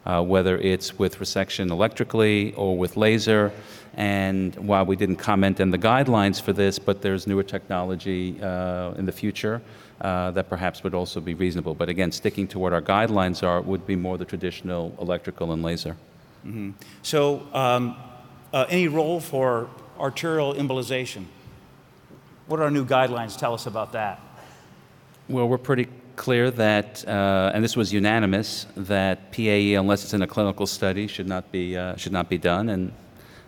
uh, 0.06 0.22
whether 0.22 0.58
it's 0.58 0.98
with 0.98 1.18
resection 1.18 1.70
electrically 1.70 2.54
or 2.54 2.76
with 2.76 2.96
laser. 2.96 3.52
And 3.94 4.54
while 4.56 4.86
we 4.86 4.96
didn't 4.96 5.16
comment 5.16 5.60
on 5.60 5.70
the 5.70 5.78
guidelines 5.78 6.40
for 6.40 6.52
this, 6.52 6.78
but 6.78 7.02
there's 7.02 7.26
newer 7.26 7.42
technology 7.42 8.40
uh, 8.40 8.92
in 8.92 9.04
the 9.04 9.12
future 9.12 9.60
uh, 10.00 10.30
that 10.30 10.48
perhaps 10.48 10.82
would 10.84 10.94
also 10.94 11.20
be 11.20 11.34
reasonable. 11.34 11.74
But 11.74 11.88
again, 11.88 12.12
sticking 12.12 12.46
to 12.48 12.58
what 12.58 12.72
our 12.72 12.82
guidelines 12.82 13.42
are 13.46 13.60
would 13.60 13.86
be 13.86 13.96
more 13.96 14.16
the 14.16 14.24
traditional 14.24 14.94
electrical 15.00 15.52
and 15.52 15.62
laser. 15.62 15.96
So, 17.02 17.46
um, 17.52 17.96
uh, 18.52 18.66
any 18.68 18.88
role 18.88 19.20
for 19.20 19.68
arterial 19.98 20.54
embolization? 20.54 21.26
What 22.46 22.56
do 22.56 22.62
our 22.64 22.70
new 22.70 22.84
guidelines 22.84 23.38
tell 23.38 23.54
us 23.54 23.66
about 23.66 23.92
that? 23.92 24.20
Well, 25.28 25.48
we're 25.48 25.58
pretty 25.58 25.86
clear 26.16 26.50
that, 26.50 27.06
uh, 27.06 27.52
and 27.54 27.62
this 27.62 27.76
was 27.76 27.92
unanimous, 27.92 28.66
that 28.76 29.32
PAE, 29.32 29.78
unless 29.78 30.04
it's 30.04 30.14
in 30.14 30.22
a 30.22 30.26
clinical 30.26 30.66
study, 30.66 31.06
should 31.06 31.28
not 31.28 31.52
be, 31.52 31.76
uh, 31.76 31.96
should 31.96 32.12
not 32.12 32.28
be 32.28 32.38
done. 32.38 32.70
And 32.70 32.92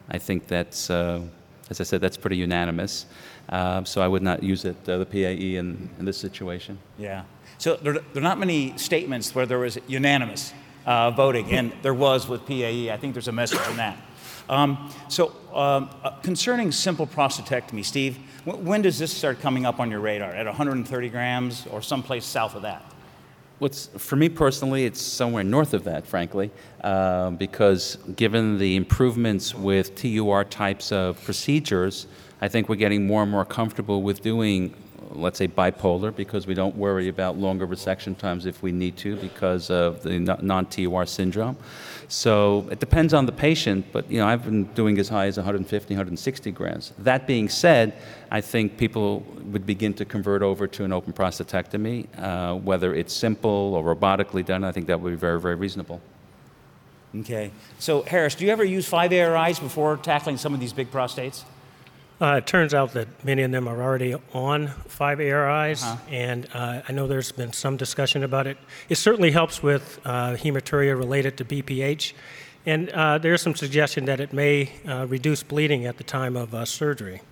I 0.09 0.19
think 0.19 0.47
that's, 0.47 0.89
uh, 0.89 1.21
as 1.69 1.81
I 1.81 1.85
said, 1.85 2.01
that's 2.01 2.17
pretty 2.17 2.37
unanimous. 2.37 3.07
Uh, 3.49 3.83
so 3.85 4.01
I 4.01 4.09
would 4.09 4.23
not 4.23 4.43
use 4.43 4.65
it, 4.65 4.77
uh, 4.89 4.99
the 4.99 5.07
PAE, 5.07 5.59
in, 5.59 5.91
in 5.99 6.05
this 6.05 6.17
situation. 6.17 6.79
Yeah. 6.99 7.25
So 7.59 7.77
there, 7.77 7.95
there 7.95 8.03
are 8.17 8.21
not 8.21 8.39
many 8.39 8.77
statements 8.79 9.35
where 9.35 9.47
there 9.47 9.59
was 9.59 9.79
unanimous 9.89 10.53
uh, 10.87 11.11
voting, 11.11 11.51
and 11.53 11.73
there 11.83 11.95
was 11.95 12.29
with 12.29 12.47
PAE. 12.47 12.91
I 12.93 12.97
think 12.97 13.15
there's 13.15 13.29
a 13.29 13.33
message 13.33 13.61
in 13.71 13.77
that. 13.77 13.97
Um, 14.49 14.91
so 15.09 15.35
um, 15.55 15.91
uh, 16.03 16.11
concerning 16.23 16.73
simple 16.73 17.07
prostatectomy, 17.07 17.85
Steve, 17.85 18.19
wh- 18.45 18.63
when 18.63 18.83
does 18.83 18.99
this 18.99 19.13
start 19.17 19.41
coming 19.41 19.65
up 19.65 19.81
on 19.81 19.91
your 19.91 20.01
radar? 20.01 20.31
At 20.31 20.47
130 20.47 21.09
grams 21.09 21.67
or 21.69 21.81
someplace 21.83 22.25
south 22.25 22.55
of 22.55 22.63
that? 22.63 22.85
What's, 23.61 23.87
for 23.97 24.17
me 24.17 24.29
personally, 24.29 24.87
it's 24.87 25.01
somewhere 25.01 25.45
north 25.45 25.73
of 25.73 25.85
that, 25.85 26.05
frankly, 26.07 26.51
uh, 26.83 27.31
because 27.31 27.97
given 28.17 28.59
the 28.59 28.75
improvements 28.75 29.55
with 29.55 29.95
TUR 29.95 30.45
types 30.45 30.91
of 30.91 31.23
procedures, 31.23 32.09
I 32.41 32.49
think 32.49 32.69
we're 32.69 32.75
getting 32.75 33.07
more 33.07 33.23
and 33.23 33.31
more 33.31 33.45
comfortable 33.45 34.03
with 34.03 34.21
doing, 34.21 34.75
let's 35.15 35.39
say, 35.39 35.49
bipolar, 35.49 36.15
because 36.15 36.47
we 36.47 36.55
don't 36.55 36.77
worry 36.77 37.09
about 37.09 37.37
longer 37.37 37.67
resection 37.67 38.17
times 38.17 38.47
if 38.47 38.63
we 38.63 38.73
need 38.73 38.97
to 38.99 39.17
because 39.17 39.71
of 39.71 40.03
the 40.03 40.19
non 40.19 40.67
TUR 40.67 41.07
syndrome. 41.07 41.57
So 42.09 42.69
it 42.71 42.79
depends 42.79 43.15
on 43.15 43.25
the 43.25 43.33
patient, 43.33 43.87
but 43.91 44.11
you 44.11 44.19
know, 44.19 44.27
I've 44.27 44.45
been 44.45 44.65
doing 44.75 44.99
as 44.99 45.09
high 45.09 45.27
as 45.27 45.37
150, 45.39 45.95
160 45.95 46.51
grams. 46.51 46.93
That 46.99 47.27
being 47.27 47.49
said, 47.49 47.95
I 48.31 48.41
think 48.41 48.77
people 48.77 49.21
would 49.45 49.65
begin 49.65 49.95
to 49.95 50.05
convert 50.05 50.43
over 50.43 50.67
to 50.67 50.85
an 50.85 50.93
open 50.93 51.13
prostatectomy, 51.13 52.07
uh, 52.19 52.55
whether 52.57 52.95
it's 52.95 53.15
simple 53.15 53.75
or 53.75 53.95
robotically 53.95 54.45
done. 54.45 54.63
I 54.63 54.73
think 54.73 54.89
that 54.89 55.01
would 55.01 55.11
be 55.11 55.17
very, 55.17 55.41
very 55.41 55.55
reasonable. 55.55 56.01
Okay. 57.15 57.51
So, 57.79 58.03
Harris, 58.03 58.35
do 58.35 58.45
you 58.45 58.51
ever 58.51 58.65
use 58.65 58.87
five 58.87 59.13
ARIs 59.13 59.59
before 59.59 59.97
tackling 59.97 60.37
some 60.37 60.55
of 60.55 60.61
these 60.61 60.73
big 60.73 60.91
prostates? 60.91 61.45
Uh, 62.23 62.37
it 62.37 62.47
turns 62.47 62.73
out 62.73 62.93
that 62.93 63.09
many 63.25 63.43
of 63.43 63.51
them 63.51 63.67
are 63.67 63.83
already 63.83 64.15
on 64.33 64.69
five 64.87 65.19
ARIs, 65.19 65.83
Uh-huh. 65.83 65.97
and 66.09 66.47
uh, 66.55 66.81
I 66.89 66.93
know 66.93 67.09
there's 67.09 67.33
been 67.33 67.53
some 67.53 67.77
discussion 67.77 68.23
about 68.23 68.47
it. 68.47 68.57
It 68.89 68.95
certainly 68.95 69.33
helps 69.33 69.61
with 69.61 69.99
uh, 70.05 70.37
hematuria 70.37 70.97
related 70.97 71.37
to 71.39 71.45
BPH, 71.45 72.13
and 72.65 72.91
uh, 72.91 73.19
there's 73.19 73.43
some 73.43 73.57
suggestion 73.57 74.05
that 74.05 74.21
it 74.21 74.33
may 74.33 74.71
uh, 74.87 75.07
reduce 75.09 75.43
bleeding 75.43 75.85
at 75.85 75.97
the 75.97 76.05
time 76.05 76.37
of 76.37 76.55
uh, 76.55 76.65
surgery. 76.65 77.23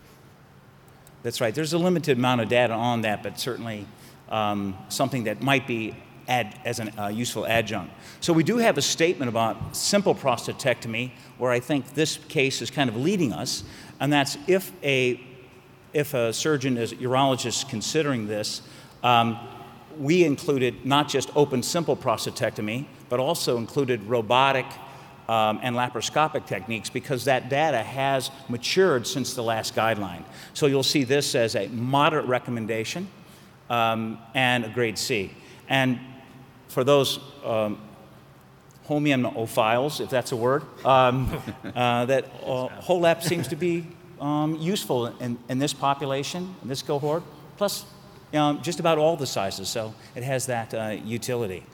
That's 1.22 1.40
right. 1.40 1.54
There's 1.54 1.72
a 1.72 1.78
limited 1.78 2.18
amount 2.18 2.40
of 2.40 2.48
data 2.48 2.74
on 2.74 3.02
that, 3.02 3.22
but 3.22 3.38
certainly 3.38 3.86
um, 4.28 4.76
something 4.88 5.22
that 5.24 5.40
might 5.40 5.68
be 5.68 5.94
add, 6.26 6.58
as 6.64 6.80
a 6.80 7.02
uh, 7.04 7.08
useful 7.08 7.46
adjunct. 7.46 7.92
So 8.20 8.32
we 8.32 8.42
do 8.42 8.56
have 8.58 8.76
a 8.78 8.82
statement 8.82 9.28
about 9.28 9.76
simple 9.76 10.14
prostatectomy, 10.16 11.12
where 11.38 11.52
I 11.52 11.60
think 11.60 11.94
this 11.94 12.18
case 12.28 12.60
is 12.62 12.70
kind 12.72 12.88
of 12.90 12.96
leading 12.96 13.32
us, 13.32 13.62
and 14.00 14.12
that's 14.12 14.36
if 14.46 14.72
a 14.82 15.20
if 15.92 16.14
a 16.14 16.32
surgeon 16.32 16.76
is 16.78 16.92
a 16.92 16.96
urologist 16.96 17.68
considering 17.68 18.26
this, 18.26 18.62
um, 19.02 19.38
we 19.98 20.24
included 20.24 20.86
not 20.86 21.08
just 21.08 21.30
open 21.34 21.62
simple 21.62 21.96
prostatectomy, 21.96 22.86
but 23.08 23.18
also 23.18 23.58
included 23.58 24.02
robotic 24.04 24.66
um, 25.28 25.60
and 25.62 25.76
laparoscopic 25.76 26.46
techniques 26.46 26.90
because 26.90 27.24
that 27.24 27.48
data 27.48 27.82
has 27.82 28.30
matured 28.48 29.06
since 29.06 29.34
the 29.34 29.42
last 29.42 29.74
guideline. 29.74 30.24
So 30.54 30.66
you'll 30.66 30.82
see 30.82 31.04
this 31.04 31.34
as 31.34 31.54
a 31.54 31.68
moderate 31.68 32.26
recommendation 32.26 33.08
um, 33.68 34.18
and 34.34 34.64
a 34.64 34.68
grade 34.68 34.98
C. 34.98 35.32
And 35.68 35.98
for 36.68 36.84
those 36.84 37.20
um, 37.44 37.80
homeophiles, 38.90 40.00
if 40.00 40.10
that's 40.10 40.32
a 40.32 40.36
word, 40.36 40.62
um, 40.84 41.30
uh, 41.76 42.04
that 42.06 42.24
uh, 42.42 42.68
HoLEP 42.82 43.22
seems 43.22 43.48
to 43.48 43.56
be 43.56 43.86
um, 44.20 44.56
useful 44.56 45.06
in, 45.06 45.38
in 45.48 45.58
this 45.58 45.72
population, 45.72 46.54
in 46.62 46.68
this 46.68 46.82
cohort, 46.82 47.22
plus 47.56 47.84
know, 48.32 48.58
just 48.62 48.80
about 48.80 48.98
all 48.98 49.16
the 49.16 49.26
sizes. 49.26 49.68
So 49.68 49.94
it 50.14 50.22
has 50.22 50.46
that 50.46 50.74
uh, 50.74 50.96
utility. 51.04 51.64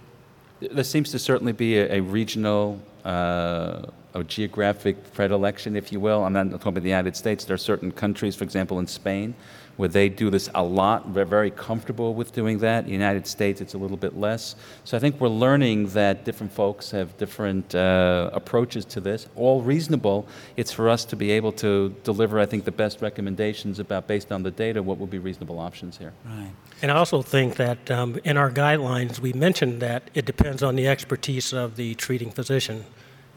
There 0.61 0.85
seems 0.85 1.11
to 1.13 1.19
certainly 1.19 1.53
be 1.53 1.79
a, 1.79 1.97
a 1.97 2.01
regional, 2.01 2.81
uh, 3.05 3.83
a 4.15 4.25
geographic 4.25 5.13
predilection, 5.13 5.77
if 5.77 5.93
you 5.93 6.01
will. 6.01 6.25
I'm 6.25 6.33
not 6.33 6.51
talking 6.51 6.69
about 6.69 6.83
the 6.83 6.89
United 6.89 7.17
States. 7.17 7.45
There 7.45 7.55
are 7.55 7.59
certain 7.59 7.93
countries, 7.93 8.35
for 8.37 8.45
example, 8.45 8.79
in 8.79 8.87
Spain, 8.87 9.35
where 9.77 9.89
they 9.89 10.09
do 10.09 10.31
this 10.31 10.49
a 10.55 10.63
lot. 10.63 11.13
They're 11.13 11.25
very 11.25 11.51
comfortable 11.51 12.15
with 12.15 12.33
doing 12.33 12.59
that. 12.59 12.85
In 12.85 12.87
the 12.87 12.93
United 12.93 13.27
States, 13.27 13.61
it's 13.61 13.75
a 13.75 13.79
little 13.79 13.97
bit 13.97 14.17
less. 14.17 14.57
So 14.85 14.97
I 14.97 15.01
think 15.01 15.21
we're 15.21 15.29
learning 15.29 15.89
that 15.89 16.25
different 16.25 16.53
folks 16.53 16.91
have 16.93 17.17
different 17.19 17.75
uh, 17.75 18.31
approaches 18.33 18.85
to 18.87 19.01
this, 19.01 19.29
all 19.37 19.63
reasonable. 19.63 20.27
It's 20.57 20.73
for 20.73 20.89
us 20.89 21.05
to 21.07 21.17
be 21.17 21.31
able 21.31 21.53
to 21.53 21.95
deliver, 22.05 22.41
I 22.41 22.47
think, 22.47 22.65
the 22.65 22.73
best 22.73 23.03
recommendations 23.03 23.79
about, 23.79 24.07
based 24.07 24.33
on 24.33 24.43
the 24.43 24.51
data, 24.51 24.83
what 24.83 24.99
would 24.99 25.11
be 25.11 25.19
reasonable 25.19 25.59
options 25.59 25.99
here. 25.99 26.13
Right. 26.25 26.53
And 26.83 26.91
I 26.91 26.97
also 26.97 27.23
think 27.23 27.57
that 27.57 27.91
um, 27.91 28.19
in 28.25 28.37
our 28.37 28.51
guidelines, 28.51 29.21
we 29.21 29.33
mentioned 29.33 29.81
that 29.83 30.11
it 30.15 30.25
depends 30.25 30.63
on 30.63 30.77
the 30.77 30.87
expertise 30.89 31.53
of 31.53 31.77
the 31.77 31.95
treating 31.95 32.31
physician 32.31 32.85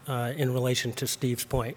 uh, 0.06 0.32
in 0.36 0.52
relation 0.52 0.92
to 0.92 1.06
Steve's 1.06 1.44
point. 1.44 1.76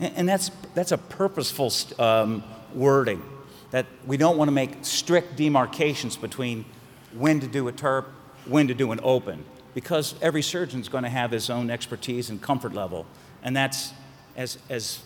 And, 0.00 0.12
and 0.16 0.28
that's, 0.28 0.50
that's 0.74 0.92
a 0.92 0.98
purposeful 0.98 1.72
um, 1.98 2.42
wording, 2.74 3.22
that 3.70 3.86
we 4.06 4.16
don't 4.16 4.36
want 4.36 4.48
to 4.48 4.52
make 4.52 4.84
strict 4.84 5.36
demarcations 5.36 6.16
between 6.16 6.64
when 7.12 7.40
to 7.40 7.46
do 7.46 7.68
a 7.68 7.72
TURP, 7.72 8.06
when 8.46 8.68
to 8.68 8.74
do 8.74 8.92
an 8.92 9.00
open, 9.02 9.44
because 9.74 10.14
every 10.22 10.42
surgeon's 10.42 10.88
going 10.88 11.04
to 11.04 11.10
have 11.10 11.30
his 11.30 11.50
own 11.50 11.70
expertise 11.70 12.30
and 12.30 12.40
comfort 12.40 12.72
level. 12.72 13.06
And 13.42 13.56
that's, 13.56 13.92
as, 14.36 14.58
as 14.68 15.00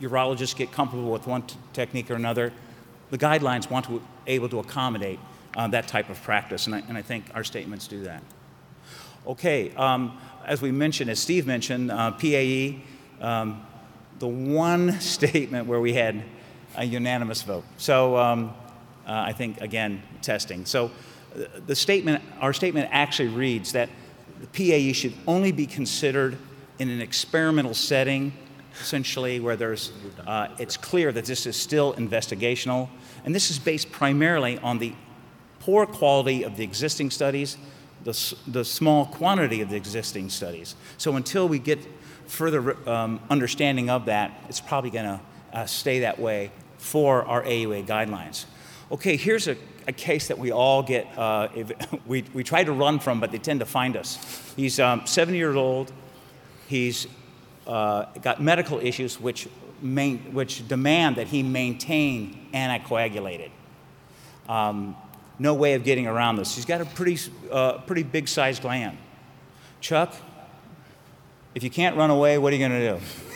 urologists 0.00 0.56
get 0.56 0.72
comfortable 0.72 1.10
with 1.10 1.26
one 1.26 1.42
t- 1.42 1.56
technique 1.72 2.10
or 2.10 2.14
another, 2.14 2.52
the 3.10 3.18
guidelines 3.18 3.70
want 3.70 3.86
to 3.86 3.98
be 3.98 4.02
able 4.26 4.48
to 4.48 4.58
accommodate 4.58 5.18
uh, 5.56 5.66
that 5.68 5.88
type 5.88 6.10
of 6.10 6.22
practice, 6.22 6.66
and 6.66 6.74
I, 6.74 6.82
and 6.88 6.96
I 6.96 7.02
think 7.02 7.24
our 7.34 7.44
statements 7.44 7.88
do 7.88 8.02
that. 8.04 8.22
Okay, 9.26 9.74
um, 9.74 10.18
as 10.46 10.62
we 10.62 10.70
mentioned, 10.70 11.10
as 11.10 11.18
Steve 11.18 11.46
mentioned, 11.46 11.90
uh, 11.90 12.12
PAE, 12.12 12.80
um, 13.20 13.66
the 14.18 14.28
one 14.28 15.00
statement 15.00 15.66
where 15.66 15.80
we 15.80 15.94
had 15.94 16.22
a 16.76 16.84
unanimous 16.84 17.42
vote. 17.42 17.64
So 17.76 18.16
um, 18.16 18.54
uh, 19.06 19.12
I 19.12 19.32
think, 19.32 19.60
again, 19.60 20.02
testing. 20.22 20.66
So 20.66 20.90
uh, 21.34 21.44
the 21.66 21.74
statement, 21.74 22.22
our 22.40 22.52
statement 22.52 22.88
actually 22.92 23.28
reads 23.28 23.72
that 23.72 23.88
the 24.40 24.46
PAE 24.46 24.92
should 24.92 25.14
only 25.26 25.52
be 25.52 25.66
considered 25.66 26.36
in 26.78 26.88
an 26.90 27.00
experimental 27.00 27.74
setting, 27.74 28.32
essentially 28.80 29.40
where 29.40 29.56
there's, 29.56 29.92
uh, 30.26 30.48
it's 30.58 30.76
clear 30.76 31.10
that 31.12 31.24
this 31.24 31.46
is 31.46 31.56
still 31.56 31.94
investigational. 31.94 32.88
And 33.24 33.34
this 33.34 33.50
is 33.50 33.58
based 33.58 33.90
primarily 33.90 34.58
on 34.58 34.78
the 34.78 34.92
poor 35.60 35.86
quality 35.86 36.44
of 36.44 36.56
the 36.56 36.64
existing 36.64 37.10
studies, 37.10 37.56
the, 38.04 38.34
the 38.46 38.64
small 38.64 39.06
quantity 39.06 39.60
of 39.60 39.70
the 39.70 39.76
existing 39.76 40.30
studies. 40.30 40.76
So 40.98 41.16
until 41.16 41.48
we 41.48 41.58
get 41.58 41.80
further 42.26 42.76
um, 42.88 43.20
understanding 43.28 43.90
of 43.90 44.04
that, 44.06 44.32
it's 44.48 44.60
probably 44.60 44.90
going 44.90 45.06
to 45.06 45.20
uh, 45.52 45.66
stay 45.66 46.00
that 46.00 46.18
way 46.18 46.50
for 46.78 47.24
our 47.24 47.42
AUA 47.42 47.86
guidelines. 47.86 48.46
Okay, 48.90 49.16
here's 49.16 49.48
a, 49.48 49.56
a 49.86 49.92
case 49.92 50.28
that 50.28 50.38
we 50.38 50.50
all 50.50 50.82
get, 50.82 51.06
uh, 51.18 51.48
we, 52.06 52.24
we 52.32 52.42
try 52.42 52.64
to 52.64 52.72
run 52.72 52.98
from, 52.98 53.20
but 53.20 53.30
they 53.30 53.38
tend 53.38 53.60
to 53.60 53.66
find 53.66 53.96
us. 53.96 54.52
He's 54.56 54.80
um, 54.80 55.06
70 55.06 55.36
years 55.36 55.56
old. 55.56 55.92
He's 56.68 57.06
uh, 57.66 58.06
got 58.22 58.40
medical 58.40 58.78
issues 58.78 59.20
which, 59.20 59.48
main, 59.82 60.18
which 60.32 60.66
demand 60.68 61.16
that 61.16 61.28
he 61.28 61.42
maintain 61.42 62.48
anticoagulated. 62.52 63.50
Um, 64.48 64.96
no 65.38 65.54
way 65.54 65.74
of 65.74 65.84
getting 65.84 66.06
around 66.06 66.36
this. 66.36 66.56
He's 66.56 66.64
got 66.64 66.80
a 66.80 66.84
pretty, 66.84 67.18
uh, 67.50 67.78
pretty 67.78 68.02
big 68.02 68.28
sized 68.28 68.62
gland. 68.62 68.96
Chuck, 69.80 70.14
if 71.54 71.62
you 71.62 71.70
can't 71.70 71.96
run 71.96 72.10
away, 72.10 72.38
what 72.38 72.52
are 72.52 72.56
you 72.56 72.68
going 72.68 72.80
to 72.80 72.98
do? 72.98 73.27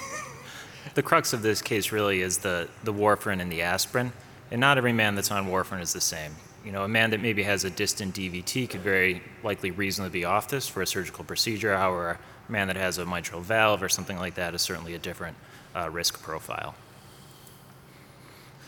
The 0.94 1.02
crux 1.02 1.32
of 1.32 1.42
this 1.42 1.62
case 1.62 1.90
really 1.90 2.20
is 2.20 2.38
the, 2.38 2.68
the 2.84 2.92
warfarin 2.92 3.40
and 3.40 3.50
the 3.50 3.62
aspirin, 3.62 4.12
and 4.50 4.60
not 4.60 4.76
every 4.76 4.92
man 4.92 5.14
that's 5.14 5.30
on 5.30 5.46
warfarin 5.46 5.80
is 5.80 5.92
the 5.92 6.00
same. 6.00 6.32
You 6.64 6.72
know, 6.72 6.84
a 6.84 6.88
man 6.88 7.10
that 7.10 7.20
maybe 7.20 7.42
has 7.42 7.64
a 7.64 7.70
distant 7.70 8.14
DVT 8.14 8.68
could 8.70 8.82
very 8.82 9.22
likely 9.42 9.70
reasonably 9.70 10.20
be 10.20 10.24
off 10.24 10.48
this 10.48 10.68
for 10.68 10.82
a 10.82 10.86
surgical 10.86 11.24
procedure. 11.24 11.76
However, 11.76 12.18
a 12.48 12.52
man 12.52 12.68
that 12.68 12.76
has 12.76 12.98
a 12.98 13.06
mitral 13.06 13.40
valve 13.40 13.82
or 13.82 13.88
something 13.88 14.18
like 14.18 14.34
that 14.34 14.54
is 14.54 14.62
certainly 14.62 14.94
a 14.94 14.98
different 14.98 15.36
uh, 15.74 15.88
risk 15.90 16.22
profile. 16.22 16.74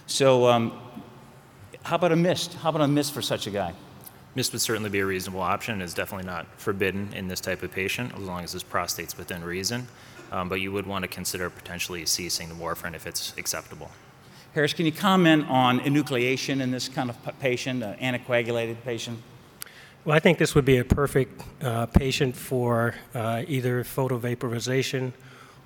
So, 0.06 0.48
um, 0.48 0.78
how 1.82 1.96
about 1.96 2.12
a 2.12 2.16
mist? 2.16 2.54
How 2.54 2.70
about 2.70 2.82
a 2.82 2.88
mist 2.88 3.12
for 3.12 3.22
such 3.22 3.46
a 3.46 3.50
guy? 3.50 3.74
Mist 4.34 4.52
would 4.52 4.62
certainly 4.62 4.90
be 4.90 5.00
a 5.00 5.06
reasonable 5.06 5.42
option. 5.42 5.80
It's 5.80 5.94
definitely 5.94 6.26
not 6.26 6.46
forbidden 6.56 7.12
in 7.12 7.28
this 7.28 7.40
type 7.40 7.62
of 7.62 7.70
patient 7.70 8.12
as 8.14 8.20
long 8.20 8.42
as 8.42 8.52
his 8.52 8.62
prostate's 8.62 9.16
within 9.16 9.44
reason. 9.44 9.86
Um, 10.34 10.48
but 10.48 10.60
you 10.60 10.72
would 10.72 10.86
want 10.86 11.04
to 11.04 11.08
consider 11.08 11.48
potentially 11.48 12.04
ceasing 12.06 12.48
the 12.48 12.56
warfarin 12.56 12.94
if 12.94 13.06
it's 13.06 13.32
acceptable. 13.38 13.88
Harris, 14.52 14.72
can 14.72 14.84
you 14.84 14.90
comment 14.90 15.46
on 15.48 15.78
enucleation 15.80 16.60
in 16.60 16.72
this 16.72 16.88
kind 16.88 17.08
of 17.08 17.16
patient, 17.38 17.84
an 17.84 17.94
anticoagulated 17.98 18.76
patient? 18.84 19.22
Well, 20.04 20.16
I 20.16 20.18
think 20.18 20.38
this 20.38 20.56
would 20.56 20.64
be 20.64 20.78
a 20.78 20.84
perfect 20.84 21.40
uh, 21.62 21.86
patient 21.86 22.34
for 22.34 22.96
uh, 23.14 23.44
either 23.46 23.84
photovaporization 23.84 25.12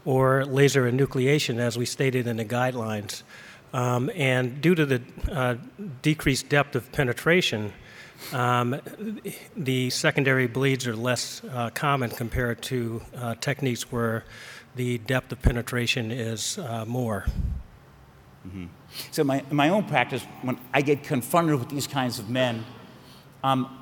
or 0.05 0.45
laser 0.45 0.91
enucleation, 0.91 1.59
as 1.59 1.79
we 1.79 1.87
stated 1.87 2.27
in 2.27 2.37
the 2.37 2.45
guidelines. 2.45 3.23
Um, 3.73 4.11
and 4.15 4.61
due 4.61 4.75
to 4.75 4.85
the 4.85 5.03
uh, 5.33 5.57
decreased 6.03 6.51
depth 6.51 6.77
of 6.77 6.93
penetration, 6.93 7.73
um, 8.33 8.81
the 9.57 9.91
secondary 9.91 10.47
bleeds 10.47 10.87
are 10.87 10.97
less 10.97 11.43
uh, 11.45 11.71
common 11.71 12.11
compared 12.11 12.61
to 12.63 13.01
uh, 13.17 13.35
techniques 13.37 13.91
where 13.91 14.25
the 14.79 14.99
depth 14.99 15.33
of 15.33 15.43
penetration 15.43 16.13
is 16.13 16.57
uh, 16.57 16.85
more. 16.87 17.27
So, 19.11 19.25
my, 19.25 19.43
my 19.51 19.69
own 19.69 19.85
practice, 19.85 20.23
when 20.43 20.57
I 20.73 20.83
get 20.83 21.03
confronted 21.03 21.59
with 21.59 21.69
these 21.69 21.89
kinds 21.89 22.21
of 22.21 22.31
men, 22.31 22.65
um, 23.43 23.77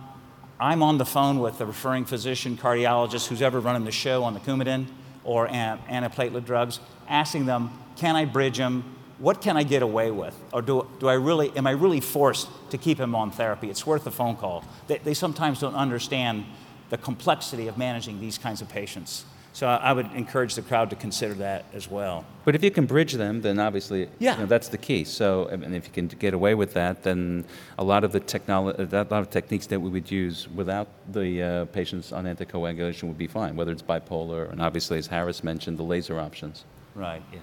I'm 0.59 0.83
on 0.83 0.97
the 0.97 1.05
phone 1.05 1.39
with 1.39 1.59
the 1.59 1.67
referring 1.67 2.07
physician, 2.07 2.57
cardiologist, 2.57 3.29
who's 3.29 3.43
ever 3.43 3.61
running 3.61 3.85
the 3.85 3.93
show 3.93 4.25
on 4.25 4.33
the 4.33 4.41
Coumadin 4.41 4.87
or 5.23 5.47
an- 5.49 5.79
antiplatelet 5.91 6.47
drugs, 6.47 6.81
asking 7.09 7.45
them, 7.45 7.71
can 7.97 8.17
I 8.17 8.25
bridge 8.25 8.57
him? 8.57 8.83
What 9.19 9.43
can 9.43 9.57
I 9.59 9.65
get 9.65 9.83
away 9.83 10.11
with? 10.11 10.35
Or 10.51 10.63
do, 10.63 10.89
do 10.99 11.09
I 11.09 11.15
really, 11.15 11.55
am 11.57 11.67
I 11.67 11.73
really 11.73 12.01
forced 12.01 12.49
to 12.71 12.79
keep 12.79 12.99
him 12.99 13.15
on 13.15 13.31
therapy? 13.31 13.69
It's 13.69 13.87
worth 13.87 14.07
a 14.07 14.11
phone 14.11 14.37
call. 14.37 14.65
They, 14.89 14.97
they 14.99 15.15
sometimes 15.15 15.61
don't 15.61 15.75
understand 15.75 16.47
the 16.89 16.97
complexity 16.97 17.69
of 17.69 17.77
managing 17.77 18.19
these 18.19 18.39
kinds 18.39 18.63
of 18.63 18.71
patients. 18.71 19.27
So 19.57 19.67
I, 19.67 19.95
would 19.95 20.13
encourage 20.13 20.55
the 20.55 20.61
crowd 20.61 20.91
to 20.91 20.97
consider 20.97 21.33
that 21.37 21.65
as 21.73 21.91
well. 21.91 22.27
But 22.45 22.55
if 22.55 22.63
you 22.63 22.71
can 22.71 22.85
bridge 22.85 23.15
them, 23.15 23.41
then 23.41 23.59
obviously 23.59 24.01
you 24.19 24.37
know, 24.37 24.45
that's 24.45 24.69
the 24.69 24.77
key. 24.77 25.05
So, 25.05 25.49
I 25.51 25.57
mean, 25.57 25.73
if 25.73 25.87
you 25.87 25.93
can 25.95 26.09
get 26.09 26.35
away 26.35 26.55
with 26.55 26.75
that, 26.75 27.05
then 27.05 27.47
a 27.79 27.83
lot 27.83 28.05
of 28.05 28.13
the 28.13 28.21
technolo- 28.21 28.77
a 28.79 28.97
lot 28.97 29.23
of 29.23 29.31
techniques 29.31 29.67
that 29.69 29.81
we 29.81 29.89
would 29.89 30.11
use 30.11 30.47
without 30.55 30.89
the 31.11 31.43
uh, 31.43 31.65
patients 31.73 32.13
on 32.13 32.27
anticoagulation 32.27 33.05
would 33.05 33.17
be 33.17 33.29
fine, 33.29 33.57
whether 33.57 33.73
it's 33.73 33.81
bipolar 33.81 34.53
and 34.53 34.61
obviously, 34.61 34.99
as 34.99 35.07
Harris 35.07 35.43
mentioned, 35.43 35.79
the 35.79 35.85
laser 35.85 36.21
options. 36.21 36.67
Right. 36.95 37.23
Yeah. 37.33 37.39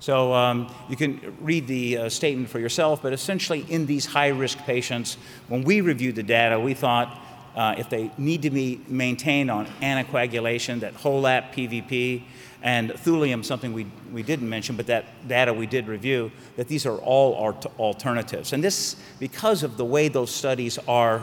So 0.00 0.34
um, 0.34 0.68
you 0.88 0.96
can 0.96 1.36
read 1.40 1.68
the 1.68 1.96
uh, 1.96 2.08
statement 2.08 2.48
for 2.48 2.58
yourself, 2.58 3.00
but 3.02 3.12
essentially, 3.12 3.64
in 3.68 3.86
these 3.86 4.04
high 4.04 4.30
risk 4.30 4.58
patients, 4.58 5.16
when 5.46 5.62
we 5.62 5.80
reviewed 5.80 6.16
the 6.16 6.24
data, 6.24 6.58
we 6.58 6.74
thought 6.74 7.16
uh, 7.54 7.74
if 7.76 7.90
they 7.90 8.10
need 8.16 8.42
to 8.42 8.50
be 8.50 8.80
maintained 8.88 9.50
on 9.50 9.66
anticoagulation, 9.80 10.80
that 10.80 10.94
HoLEP, 10.94 11.52
PVP, 11.52 12.22
and 12.62 12.90
thulium, 12.90 13.44
something 13.44 13.72
we, 13.72 13.86
we 14.12 14.22
didn't 14.22 14.48
mention, 14.48 14.76
but 14.76 14.86
that 14.86 15.28
data 15.28 15.52
we 15.52 15.66
did 15.66 15.88
review, 15.88 16.30
that 16.56 16.68
these 16.68 16.86
are 16.86 16.98
all 16.98 17.34
alt- 17.34 17.78
alternatives. 17.78 18.52
And 18.52 18.62
this, 18.62 18.96
because 19.18 19.62
of 19.62 19.76
the 19.76 19.84
way 19.84 20.08
those 20.08 20.30
studies 20.30 20.78
are 20.86 21.22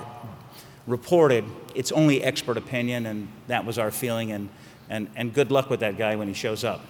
reported, 0.85 1.45
it's 1.75 1.91
only 1.91 2.23
expert 2.23 2.57
opinion, 2.57 3.05
and 3.05 3.27
that 3.47 3.65
was 3.65 3.77
our 3.77 3.89
feeling. 3.89 4.31
And, 4.31 4.49
and, 4.89 5.09
and 5.15 5.33
good 5.33 5.51
luck 5.51 5.69
with 5.69 5.79
that 5.79 5.97
guy 5.97 6.15
when 6.15 6.27
he 6.27 6.33
shows 6.33 6.63
up. 6.63 6.81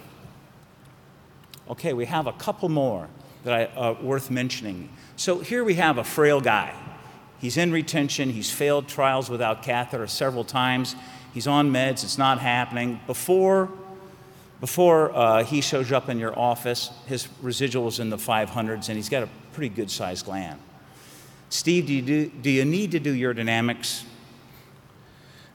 Okay, 1.68 1.92
we 1.92 2.06
have 2.06 2.26
a 2.26 2.32
couple 2.32 2.68
more 2.68 3.08
that 3.44 3.54
I, 3.54 3.64
uh, 3.78 3.94
worth 4.02 4.30
mentioning. 4.30 4.88
So 5.16 5.38
here 5.38 5.62
we 5.62 5.74
have 5.74 5.98
a 5.98 6.04
frail 6.04 6.40
guy. 6.40 6.74
He's 7.40 7.56
in 7.56 7.72
retention. 7.72 8.30
He's 8.30 8.50
failed 8.50 8.86
trials 8.86 9.30
without 9.30 9.62
catheter 9.62 10.06
several 10.06 10.44
times. 10.44 10.94
He's 11.32 11.46
on 11.46 11.72
meds. 11.72 12.04
It's 12.04 12.18
not 12.18 12.38
happening. 12.38 13.00
Before, 13.06 13.70
before 14.60 15.16
uh, 15.16 15.44
he 15.44 15.60
shows 15.60 15.90
up 15.90 16.08
in 16.08 16.18
your 16.18 16.38
office, 16.38 16.90
his 17.06 17.28
residual 17.40 17.88
is 17.88 17.98
in 17.98 18.10
the 18.10 18.18
500s, 18.18 18.88
and 18.88 18.96
he's 18.96 19.08
got 19.08 19.22
a 19.22 19.28
pretty 19.52 19.74
good 19.74 19.90
sized 19.90 20.26
gland. 20.26 20.60
Steve, 21.48 21.86
do 21.86 21.94
you, 21.94 22.02
do, 22.02 22.26
do 22.28 22.50
you 22.50 22.64
need 22.64 22.92
to 22.92 23.00
do 23.00 23.14
urodynamics? 23.14 24.04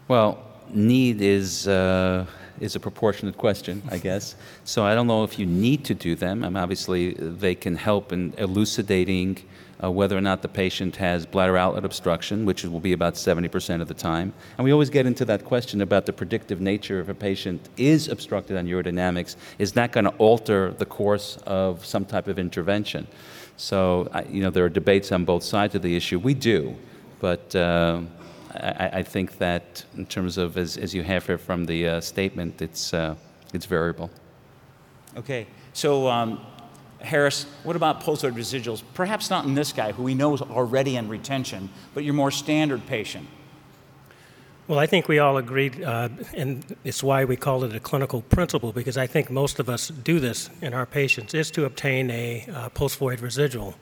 Well, 0.07 0.43
need 0.69 1.21
is 1.21 1.67
uh, 1.67 2.25
is 2.59 2.75
a 2.75 2.79
proportionate 2.79 3.37
question, 3.37 3.81
I 3.89 3.97
guess. 3.97 4.35
so 4.63 4.83
I 4.85 4.95
don't 4.95 5.07
know 5.07 5.23
if 5.23 5.37
you 5.39 5.45
need 5.45 5.83
to 5.85 5.93
do 5.93 6.15
them. 6.15 6.43
I 6.43 6.49
mean, 6.49 6.57
obviously, 6.57 7.13
they 7.13 7.55
can 7.55 7.75
help 7.75 8.11
in 8.11 8.33
elucidating 8.37 9.43
uh, 9.83 9.91
whether 9.91 10.17
or 10.17 10.21
not 10.21 10.41
the 10.41 10.47
patient 10.47 10.95
has 10.95 11.25
bladder 11.25 11.57
outlet 11.57 11.83
obstruction, 11.83 12.45
which 12.45 12.63
will 12.63 12.79
be 12.79 12.93
about 12.93 13.15
70% 13.15 13.81
of 13.81 13.87
the 13.89 13.93
time. 13.93 14.33
And 14.57 14.63
we 14.63 14.71
always 14.71 14.89
get 14.89 15.05
into 15.05 15.25
that 15.25 15.43
question 15.43 15.81
about 15.81 16.05
the 16.05 16.13
predictive 16.13 16.61
nature 16.61 17.01
if 17.01 17.09
a 17.09 17.13
patient 17.13 17.67
is 17.75 18.07
obstructed 18.07 18.55
on 18.57 18.67
urodynamics. 18.67 19.35
Is 19.59 19.73
that 19.73 19.91
going 19.91 20.05
to 20.05 20.11
alter 20.17 20.71
the 20.77 20.85
course 20.85 21.37
of 21.45 21.85
some 21.85 22.05
type 22.05 22.27
of 22.29 22.39
intervention? 22.39 23.05
So, 23.57 24.07
I- 24.13 24.23
you 24.23 24.41
know, 24.41 24.49
there 24.49 24.63
are 24.63 24.69
debates 24.69 25.11
on 25.11 25.25
both 25.25 25.43
sides 25.43 25.75
of 25.75 25.81
the 25.81 25.95
issue. 25.95 26.19
We 26.19 26.33
do, 26.33 26.75
but. 27.19 27.53
Uh, 27.55 28.01
I, 28.55 28.99
I 28.99 29.03
think 29.03 29.37
that 29.37 29.85
in 29.97 30.05
terms 30.05 30.37
of, 30.37 30.57
as, 30.57 30.77
as 30.77 30.93
you 30.93 31.03
have 31.03 31.25
here 31.25 31.37
from 31.37 31.65
the 31.65 31.87
uh, 31.87 32.01
statement, 32.01 32.61
it's, 32.61 32.93
uh, 32.93 33.15
it's 33.53 33.65
variable. 33.65 34.09
Okay, 35.17 35.47
so 35.73 36.07
um, 36.07 36.45
Harris, 36.99 37.45
what 37.63 37.75
about 37.75 38.01
pulsar 38.01 38.31
residuals? 38.31 38.83
Perhaps 38.93 39.29
not 39.29 39.45
in 39.45 39.55
this 39.55 39.71
guy, 39.71 39.91
who 39.91 40.03
we 40.03 40.13
know 40.13 40.33
is 40.33 40.41
already 40.41 40.95
in 40.95 41.07
retention, 41.07 41.69
but 41.93 42.03
your 42.03 42.13
more 42.13 42.31
standard 42.31 42.85
patient. 42.87 43.27
Well, 44.67 44.79
I 44.79 44.87
think 44.87 45.07
we 45.07 45.19
all 45.19 45.37
agreed, 45.37 45.83
uh, 45.83 46.09
and 46.33 46.75
it's 46.83 47.03
why 47.03 47.23
we 47.23 47.35
call 47.35 47.63
it 47.63 47.75
a 47.75 47.79
clinical 47.79 48.23
principle, 48.23 48.71
because 48.71 48.97
I 48.97 49.05
think 49.05 49.29
most 49.29 49.59
of 49.59 49.69
us 49.69 49.89
do 49.89 50.19
this 50.19 50.49
in 50.61 50.73
our 50.73 50.87
patients, 50.87 51.35
is 51.35 51.51
to 51.51 51.65
obtain 51.65 52.09
a 52.09 52.47
uh, 52.51 52.69
post-void 52.69 53.19
residual. 53.19 53.75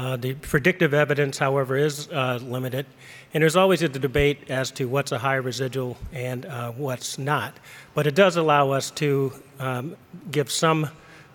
Uh, 0.00 0.16
the 0.16 0.32
predictive 0.32 0.94
evidence, 0.94 1.36
however, 1.36 1.76
is 1.76 2.08
uh, 2.08 2.38
limited, 2.42 2.86
and 3.34 3.42
there's 3.42 3.54
always 3.54 3.82
a 3.82 3.88
debate 3.88 4.48
as 4.48 4.70
to 4.70 4.86
what's 4.86 5.12
a 5.12 5.18
high 5.18 5.34
residual 5.34 5.94
and 6.10 6.46
uh, 6.46 6.70
what's 6.70 7.18
not. 7.18 7.60
But 7.92 8.06
it 8.06 8.14
does 8.14 8.38
allow 8.38 8.70
us 8.70 8.90
to 8.92 9.30
um, 9.58 9.96
give 10.30 10.50
some 10.50 10.88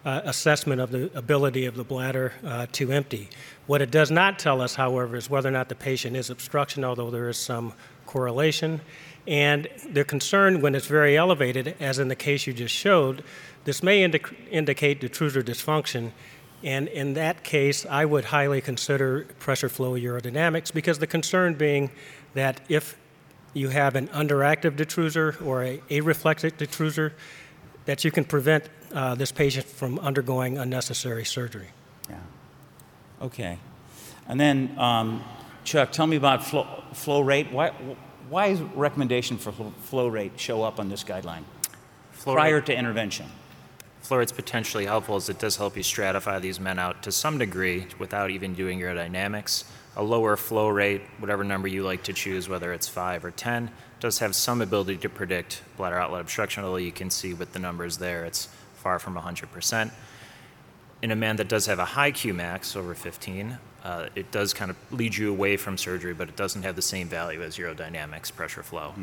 uh, 0.03 0.21
assessment 0.23 0.81
of 0.81 0.89
the 0.89 1.15
ability 1.15 1.67
of 1.67 1.75
the 1.75 1.83
bladder 1.83 2.33
uh, 2.43 2.65
to 2.71 2.91
empty. 2.91 3.29
What 3.67 3.83
it 3.83 3.91
does 3.91 4.09
not 4.09 4.39
tell 4.39 4.61
us, 4.61 4.73
however, 4.73 5.15
is 5.15 5.29
whether 5.29 5.49
or 5.49 5.51
not 5.51 5.69
the 5.69 5.75
patient 5.75 6.15
is 6.15 6.31
obstruction, 6.31 6.83
although 6.83 7.11
there 7.11 7.29
is 7.29 7.37
some 7.37 7.71
correlation. 8.07 8.81
And 9.27 9.67
they're 9.89 10.03
concerned 10.03 10.63
when 10.63 10.73
it's 10.73 10.87
very 10.87 11.15
elevated, 11.15 11.75
as 11.79 11.99
in 11.99 12.07
the 12.07 12.15
case 12.15 12.47
you 12.47 12.53
just 12.53 12.73
showed, 12.73 13.23
this 13.65 13.83
may 13.83 14.03
indi- 14.03 14.21
indicate 14.49 15.01
detrusor 15.01 15.43
dysfunction. 15.43 16.13
And 16.65 16.87
in 16.87 17.13
that 17.13 17.43
case, 17.43 17.85
I 17.85 18.05
would 18.05 18.25
highly 18.25 18.59
consider 18.59 19.27
pressure 19.37 19.69
flow 19.69 19.93
urodynamics 19.93 20.73
because 20.73 20.97
the 20.97 21.05
concern 21.05 21.53
being 21.53 21.91
that 22.33 22.59
if 22.67 22.97
you 23.53 23.69
have 23.69 23.95
an 23.95 24.07
underactive 24.07 24.75
detrusor 24.75 25.39
or 25.45 25.63
a 25.63 25.77
areflexic 25.89 26.53
detrusor, 26.53 27.11
that 27.85 28.03
you 28.03 28.09
can 28.09 28.25
prevent 28.25 28.67
uh, 28.93 29.13
this 29.13 29.31
patient 29.31 29.67
from 29.67 29.99
undergoing 29.99 30.57
unnecessary 30.57 31.23
surgery. 31.23 31.69
Yeah. 32.09 32.17
Okay. 33.21 33.59
And 34.27 34.39
then, 34.39 34.75
um, 34.79 35.23
Chuck, 35.63 35.91
tell 35.91 36.07
me 36.07 36.15
about 36.15 36.43
flow, 36.43 36.83
flow 36.93 37.21
rate. 37.21 37.51
Why, 37.51 37.69
why 38.27 38.47
is 38.47 38.61
recommendation 38.61 39.37
for 39.37 39.51
flow 39.51 40.07
rate 40.07 40.39
show 40.39 40.63
up 40.63 40.79
on 40.79 40.89
this 40.89 41.03
guideline 41.03 41.43
Flow 42.11 42.33
prior 42.33 42.55
rate- 42.55 42.65
to 42.65 42.75
intervention? 42.75 43.27
Flow 44.05 44.19
rate's 44.19 44.31
potentially 44.31 44.85
helpful 44.85 45.15
as 45.15 45.29
it 45.29 45.39
does 45.39 45.57
help 45.57 45.75
you 45.75 45.81
stratify 45.81 46.39
these 46.39 46.59
men 46.59 46.77
out 46.77 47.01
to 47.01 47.11
some 47.11 47.39
degree 47.39 47.87
without 47.97 48.29
even 48.29 48.53
doing 48.53 48.79
urodynamics. 48.79 49.63
A 49.97 50.03
lower 50.03 50.37
flow 50.37 50.67
rate, 50.67 51.01
whatever 51.17 51.43
number 51.43 51.67
you 51.67 51.81
like 51.83 52.03
to 52.03 52.13
choose, 52.13 52.47
whether 52.47 52.71
it's 52.71 52.87
5 52.87 53.25
or 53.25 53.31
10, 53.31 53.71
does 53.99 54.19
have 54.19 54.35
some 54.35 54.61
ability 54.61 54.97
to 54.97 55.09
predict 55.09 55.63
bladder 55.75 55.97
outlet 55.97 56.21
obstruction, 56.21 56.63
although 56.63 56.77
you 56.77 56.91
can 56.91 57.09
see 57.09 57.33
with 57.33 57.53
the 57.53 57.59
numbers 57.59 57.97
there 57.97 58.25
it's 58.25 58.47
far 58.75 58.99
from 58.99 59.15
100%. 59.15 59.91
In 61.01 61.11
a 61.11 61.15
man 61.15 61.37
that 61.37 61.47
does 61.47 61.65
have 61.65 61.79
a 61.79 61.85
high 61.85 62.11
Qmax, 62.11 62.75
over 62.75 62.93
15, 62.93 63.57
uh, 63.83 64.09
it 64.15 64.31
does 64.31 64.53
kind 64.53 64.69
of 64.69 64.77
lead 64.91 65.15
you 65.15 65.31
away 65.31 65.57
from 65.57 65.77
surgery, 65.77 66.13
but 66.13 66.29
it 66.29 66.35
doesn't 66.35 66.61
have 66.61 66.75
the 66.75 66.81
same 66.81 67.07
value 67.07 67.41
as 67.41 67.57
urodynamics 67.57 68.33
pressure 68.33 68.63
flow. 68.63 68.93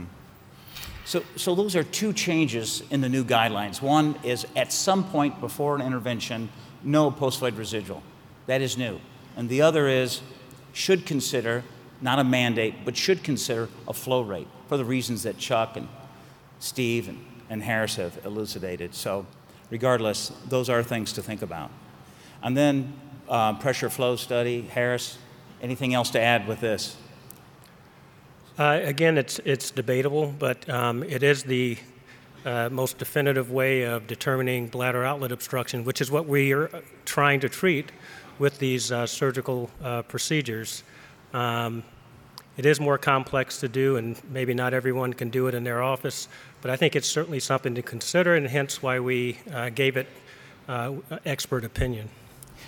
So, 1.04 1.24
so 1.36 1.54
those 1.54 1.76
are 1.76 1.82
two 1.82 2.12
changes 2.12 2.82
in 2.90 3.00
the 3.00 3.08
new 3.08 3.24
guidelines. 3.24 3.82
One 3.82 4.16
is 4.22 4.46
at 4.56 4.72
some 4.72 5.04
point 5.04 5.40
before 5.40 5.74
an 5.74 5.82
intervention, 5.82 6.48
no 6.82 7.10
post-void 7.10 7.54
residual. 7.54 8.02
That 8.46 8.62
is 8.62 8.78
new. 8.78 9.00
And 9.36 9.48
the 9.48 9.62
other 9.62 9.88
is 9.88 10.20
should 10.72 11.06
consider 11.06 11.64
not 12.00 12.18
a 12.18 12.24
mandate, 12.24 12.84
but 12.84 12.96
should 12.96 13.22
consider 13.22 13.68
a 13.86 13.92
flow 13.92 14.22
rate 14.22 14.48
for 14.68 14.76
the 14.76 14.84
reasons 14.84 15.22
that 15.22 15.38
Chuck 15.38 15.76
and 15.76 15.88
Steve 16.58 17.08
and, 17.08 17.24
and 17.48 17.62
Harris 17.62 17.96
have 17.96 18.24
elucidated. 18.24 18.94
So, 18.94 19.26
regardless, 19.70 20.32
those 20.48 20.68
are 20.68 20.82
things 20.82 21.12
to 21.14 21.22
think 21.22 21.42
about. 21.42 21.70
And 22.42 22.56
then 22.56 22.92
uh, 23.28 23.54
pressure 23.54 23.88
flow 23.88 24.16
study, 24.16 24.62
Harris, 24.62 25.18
anything 25.60 25.94
else 25.94 26.10
to 26.10 26.20
add 26.20 26.48
with 26.48 26.60
this? 26.60 26.96
Uh, 28.58 28.80
again, 28.82 29.16
it's, 29.16 29.38
it's 29.46 29.70
debatable, 29.70 30.34
but 30.38 30.68
um, 30.68 31.02
it 31.04 31.22
is 31.22 31.42
the 31.42 31.78
uh, 32.44 32.68
most 32.70 32.98
definitive 32.98 33.50
way 33.50 33.82
of 33.84 34.06
determining 34.06 34.66
bladder 34.66 35.04
outlet 35.04 35.32
obstruction, 35.32 35.84
which 35.84 36.02
is 36.02 36.10
what 36.10 36.26
we 36.26 36.52
are 36.52 36.70
trying 37.06 37.40
to 37.40 37.48
treat 37.48 37.90
with 38.38 38.58
these 38.58 38.92
uh, 38.92 39.06
surgical 39.06 39.70
uh, 39.82 40.02
procedures. 40.02 40.82
Um, 41.32 41.82
it 42.58 42.66
is 42.66 42.78
more 42.78 42.98
complex 42.98 43.58
to 43.60 43.68
do, 43.68 43.96
and 43.96 44.20
maybe 44.28 44.52
not 44.52 44.74
everyone 44.74 45.14
can 45.14 45.30
do 45.30 45.46
it 45.46 45.54
in 45.54 45.64
their 45.64 45.82
office, 45.82 46.28
but 46.60 46.70
I 46.70 46.76
think 46.76 46.94
it's 46.94 47.08
certainly 47.08 47.40
something 47.40 47.74
to 47.74 47.82
consider, 47.82 48.34
and 48.34 48.46
hence 48.46 48.82
why 48.82 49.00
we 49.00 49.38
uh, 49.50 49.70
gave 49.70 49.96
it 49.96 50.08
uh, 50.68 50.92
expert 51.24 51.64
opinion. 51.64 52.10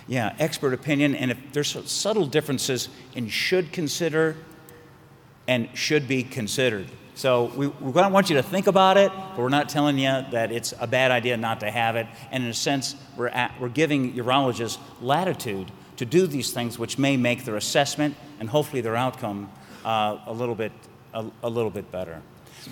Yeah, 0.07 0.35
expert 0.39 0.73
opinion, 0.73 1.13
and 1.13 1.29
if 1.29 1.37
there's 1.53 1.77
subtle 1.91 2.25
differences 2.25 2.89
in 3.13 3.29
should 3.29 3.71
consider 3.71 4.35
and 5.47 5.69
should 5.73 6.07
be 6.07 6.23
considered. 6.23 6.87
So 7.15 7.45
we, 7.55 7.67
we 7.67 7.91
want 7.91 8.29
you 8.29 8.35
to 8.35 8.43
think 8.43 8.67
about 8.67 8.97
it, 8.97 9.09
but 9.09 9.37
we're 9.37 9.49
not 9.49 9.69
telling 9.69 9.97
you 9.97 10.09
that 10.31 10.51
it's 10.51 10.73
a 10.79 10.87
bad 10.87 11.11
idea 11.11 11.37
not 11.37 11.61
to 11.61 11.71
have 11.71 11.95
it. 11.95 12.07
And 12.29 12.43
in 12.43 12.49
a 12.49 12.53
sense, 12.53 12.95
we're, 13.15 13.29
at, 13.29 13.59
we're 13.59 13.69
giving 13.69 14.13
urologists 14.13 14.77
latitude 15.01 15.71
to 15.95 16.05
do 16.05 16.27
these 16.27 16.51
things, 16.51 16.77
which 16.77 16.97
may 16.97 17.15
make 17.15 17.45
their 17.45 17.55
assessment 17.55 18.17
and 18.39 18.49
hopefully 18.49 18.81
their 18.81 18.97
outcome 18.97 19.49
uh, 19.85 20.17
a 20.25 20.33
little 20.33 20.55
bit 20.55 20.73
a, 21.13 21.25
a 21.43 21.49
little 21.49 21.71
bit 21.71 21.89
better. 21.91 22.21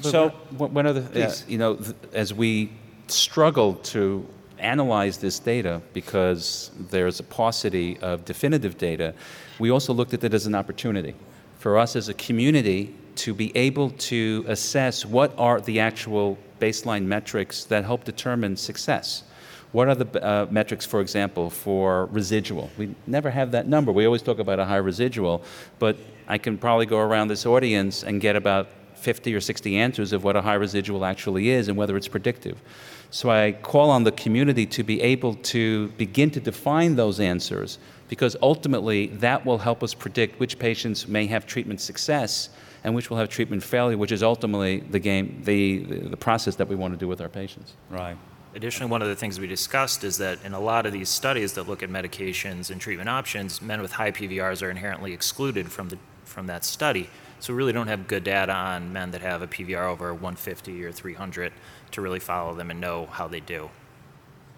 But 0.01 0.11
so 0.11 0.29
one 0.57 0.85
other, 0.85 1.07
yeah, 1.13 1.33
you 1.47 1.57
know, 1.57 1.79
as 2.11 2.33
we 2.33 2.71
struggle 3.07 3.75
to 3.75 4.27
analyze 4.59 5.17
this 5.17 5.39
data 5.39 5.81
because 5.93 6.71
there's 6.89 7.19
a 7.19 7.23
paucity 7.23 7.97
of 7.99 8.25
definitive 8.25 8.77
data, 8.77 9.13
we 9.59 9.71
also 9.71 9.93
looked 9.93 10.13
at 10.13 10.23
it 10.23 10.33
as 10.33 10.45
an 10.45 10.55
opportunity 10.55 11.15
for 11.63 11.77
us 11.77 11.95
as 11.95 12.09
a 12.09 12.13
community 12.15 12.93
to 13.15 13.33
be 13.33 13.49
able 13.55 13.89
to 13.91 14.43
assess 14.49 15.05
what 15.05 15.33
are 15.37 15.61
the 15.61 15.79
actual 15.79 16.37
baseline 16.59 17.05
metrics 17.05 17.63
that 17.63 17.85
help 17.85 18.03
determine 18.03 18.57
success. 18.57 19.23
What 19.71 19.87
are 19.87 19.95
the 19.95 20.21
uh, 20.21 20.47
metrics, 20.51 20.85
for 20.85 20.99
example, 20.99 21.49
for 21.49 22.07
residual? 22.07 22.69
We 22.77 22.93
never 23.07 23.29
have 23.29 23.51
that 23.51 23.65
number. 23.65 23.93
We 23.93 24.05
always 24.05 24.21
talk 24.21 24.39
about 24.39 24.59
a 24.59 24.65
high 24.65 24.83
residual, 24.91 25.41
but 25.79 25.95
I 26.27 26.37
can 26.37 26.57
probably 26.57 26.85
go 26.85 26.99
around 26.99 27.29
this 27.29 27.45
audience 27.45 28.03
and 28.03 28.19
get 28.19 28.35
about 28.35 28.67
50 28.95 29.33
or 29.33 29.39
60 29.39 29.77
answers 29.77 30.11
of 30.11 30.25
what 30.25 30.35
a 30.35 30.41
high 30.41 30.55
residual 30.55 31.05
actually 31.05 31.47
is 31.47 31.69
and 31.69 31.77
whether 31.77 31.95
it's 31.95 32.09
predictive. 32.09 32.61
So 33.09 33.29
I 33.29 33.53
call 33.53 33.89
on 33.89 34.03
the 34.03 34.11
community 34.11 34.65
to 34.65 34.83
be 34.83 35.01
able 35.01 35.35
to 35.35 35.87
begin 35.97 36.29
to 36.31 36.41
define 36.41 36.97
those 36.97 37.21
answers 37.21 37.79
because 38.13 38.35
ultimately 38.43 39.07
that 39.07 39.43
will 39.43 39.57
help 39.57 39.81
us 39.81 39.95
predict 39.95 40.39
which 40.39 40.59
patients 40.59 41.07
may 41.07 41.25
have 41.25 41.47
treatment 41.47 41.81
success 41.81 42.49
and 42.83 42.93
which 42.93 43.09
will 43.09 43.17
have 43.17 43.27
treatment 43.27 43.63
failure, 43.63 43.97
which 43.97 44.11
is 44.11 44.21
ultimately 44.21 44.81
the 44.81 44.99
game, 44.99 45.41
the, 45.45 45.79
the 45.79 46.15
process 46.15 46.55
that 46.57 46.67
we 46.67 46.75
want 46.75 46.93
to 46.93 46.99
do 46.99 47.07
with 47.07 47.19
our 47.21 47.27
patients. 47.27 47.73
Right. 47.89 48.15
Additionally, 48.53 48.91
one 48.91 49.01
of 49.01 49.07
the 49.07 49.15
things 49.15 49.39
we 49.39 49.47
discussed 49.47 50.03
is 50.03 50.19
that 50.19 50.37
in 50.45 50.53
a 50.53 50.59
lot 50.59 50.85
of 50.85 50.93
these 50.93 51.09
studies 51.09 51.53
that 51.53 51.67
look 51.67 51.81
at 51.81 51.89
medications 51.89 52.69
and 52.69 52.79
treatment 52.79 53.09
options, 53.09 53.63
men 53.63 53.81
with 53.81 53.93
high 53.93 54.11
PVRs 54.11 54.61
are 54.61 54.69
inherently 54.69 55.11
excluded 55.11 55.71
from, 55.71 55.89
the, 55.89 55.97
from 56.23 56.45
that 56.45 56.63
study. 56.63 57.09
So 57.39 57.51
we 57.51 57.57
really 57.57 57.73
don't 57.73 57.87
have 57.87 58.07
good 58.07 58.23
data 58.23 58.53
on 58.53 58.93
men 58.93 59.09
that 59.09 59.21
have 59.21 59.41
a 59.41 59.47
PVR 59.47 59.87
over 59.87 60.13
150 60.13 60.85
or 60.85 60.91
300 60.91 61.51
to 61.89 62.01
really 62.01 62.19
follow 62.19 62.53
them 62.53 62.69
and 62.69 62.79
know 62.79 63.07
how 63.07 63.27
they 63.27 63.39
do. 63.39 63.71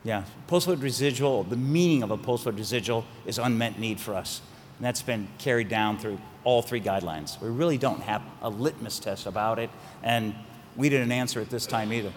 Yeah, 0.06 0.24
post-void 0.46 0.82
residual, 0.82 1.44
the 1.44 1.58
meaning 1.58 2.04
of 2.04 2.12
a 2.12 2.18
post-void 2.18 2.58
residual 2.58 3.04
is 3.26 3.40
unmet 3.40 3.80
need 3.80 4.00
for 4.00 4.14
us. 4.14 4.40
And 4.78 4.86
that's 4.86 5.02
been 5.02 5.28
carried 5.40 5.68
down 5.68 5.98
through 5.98 6.20
all 6.44 6.62
three 6.62 6.80
guidelines. 6.80 7.42
We 7.42 7.50
really 7.50 7.80
don't 7.80 8.02
have 8.02 8.22
a 8.44 8.50
litmus 8.50 9.00
test 9.00 9.26
about 9.26 9.58
it, 9.58 9.72
and 10.04 10.36
we 10.76 10.90
didn't 10.90 11.12
answer 11.12 11.42
it 11.42 11.50
this 11.50 11.66
time 11.66 11.92
either 11.92 12.14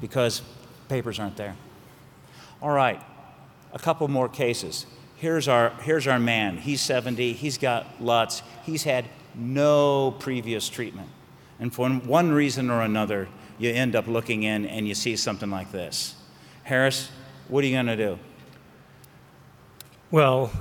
because 0.00 0.40
papers 0.88 1.20
aren't 1.20 1.36
there. 1.36 1.56
All 2.62 2.70
right, 2.70 3.02
a 3.74 3.78
couple 3.78 4.08
more 4.08 4.28
cases. 4.28 4.86
Here's 5.16 5.46
our, 5.46 5.70
here's 5.82 6.06
our 6.06 6.18
man. 6.18 6.56
He's 6.56 6.80
70, 6.80 7.34
he's 7.34 7.58
got 7.58 8.00
LUTS, 8.00 8.42
he's 8.64 8.84
had 8.84 9.04
no 9.34 10.12
previous 10.12 10.70
treatment. 10.70 11.10
And 11.58 11.74
for 11.74 11.90
one 11.90 12.32
reason 12.32 12.70
or 12.70 12.80
another, 12.80 13.28
you 13.58 13.70
end 13.70 13.94
up 13.94 14.06
looking 14.06 14.42
in 14.42 14.64
and 14.64 14.88
you 14.88 14.94
see 14.94 15.16
something 15.16 15.50
like 15.50 15.70
this. 15.70 16.14
Harris, 16.70 17.10
what 17.48 17.64
are 17.64 17.66
you 17.66 17.74
going 17.74 17.86
to 17.86 17.96
do? 17.96 18.16
Well, 20.12 20.52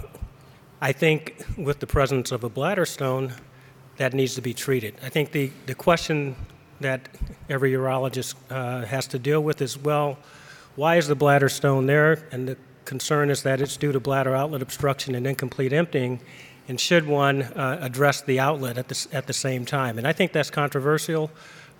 I 0.82 0.91
think 0.91 1.45
with 1.56 1.82
the 1.82 1.86
presence 1.86 2.32
of 2.32 2.43
a 2.43 2.50
bladder 2.50 2.88
stone, 2.88 3.34
that 3.98 4.15
needs 4.15 4.34
to 4.34 4.41
be 4.41 4.52
treated. 4.52 4.95
I 5.04 5.10
think 5.10 5.34
the, 5.34 5.52
the 5.67 5.76
question 5.76 6.36
that 6.80 7.08
every 7.48 7.74
urologist 7.74 8.34
uh, 8.50 8.88
has 8.88 9.06
to 9.10 9.19
deal 9.19 9.41
with 9.41 9.62
is 9.62 9.78
well, 9.78 10.17
why 10.76 10.95
is 10.95 11.08
the 11.08 11.13
bladder 11.13 11.48
stone 11.48 11.86
there? 11.86 12.28
And 12.32 12.48
the 12.48 12.58
concern 12.86 13.30
is 13.30 13.43
that 13.43 13.62
it's 13.62 13.78
due 13.78 13.91
to 13.91 14.00
bladder 14.00 14.36
outlet 14.36 14.63
obstruction 14.63 15.13
and 15.13 15.28
incomplete 15.28 15.74
emptying. 15.74 16.22
And 16.67 16.80
should 16.80 17.06
one 17.06 17.43
uh, 17.43 17.78
address 17.82 18.22
the 18.22 18.39
outlet 18.39 18.80
at 18.80 18.88
the, 18.88 19.08
at 19.13 19.28
the 19.28 19.34
same 19.34 19.63
time? 19.63 20.00
And 20.00 20.08
I 20.08 20.13
think 20.13 20.32
that's 20.32 20.50
controversial. 20.50 21.30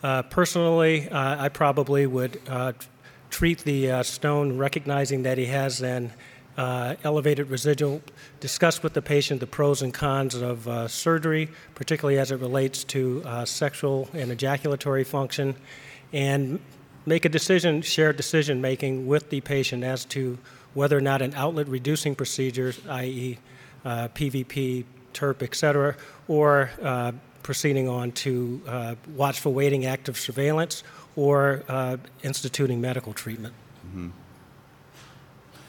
Uh, 0.04 0.22
personally, 0.22 1.10
uh, 1.10 1.44
I 1.44 1.50
probably 1.50 2.06
would 2.06 2.40
uh, 2.48 2.74
treat 3.30 3.60
the 3.60 3.92
uh, 3.92 4.04
stone 4.04 4.58
recognizing 4.58 5.24
that 5.24 5.38
he 5.38 5.46
has 5.46 5.82
an 5.82 6.12
uh, 6.58 6.96
elevated 7.04 7.50
residual, 7.50 8.02
discuss 8.40 8.84
with 8.84 8.94
the 8.94 9.02
patient 9.02 9.40
the 9.40 9.48
pros 9.48 9.82
and 9.82 9.94
cons 9.94 10.36
of 10.36 10.68
uh, 10.68 10.88
surgery, 10.88 11.50
particularly 11.76 12.20
as 12.20 12.32
it 12.32 12.40
relates 12.40 12.84
to 12.84 13.24
uh, 13.26 13.46
sexual 13.46 14.10
and 14.14 14.32
ejaculatory 14.32 15.04
function, 15.04 15.56
and 16.12 16.60
make 17.06 17.24
a 17.24 17.30
decision, 17.30 17.82
shared 17.82 18.18
decision 18.18 18.60
making 18.60 19.08
with 19.08 19.30
the 19.30 19.40
patient 19.42 19.84
as 19.84 20.04
to 20.06 20.38
whether 20.74 20.98
or 20.98 21.02
not 21.02 21.22
an 21.22 21.34
outlet 21.36 21.68
reducing 21.68 22.14
procedure, 22.14 22.74
i.e., 22.90 23.38
PVP, 23.86 24.84
TURP, 25.14 25.44
et 25.44 25.56
cetera, 25.56 25.96
or 26.28 26.70
uh, 26.82 27.12
proceeding 27.44 27.88
on 27.88 28.12
to 28.12 28.62
uh, 28.68 28.96
watchful 29.16 29.54
waiting 29.54 29.86
active 29.86 30.18
surveillance 30.18 30.84
or 31.16 31.64
uh, 31.68 31.98
instituting 32.24 32.80
medical 32.82 33.14
treatment. 33.14 33.54
Mm-hmm. 33.88 34.10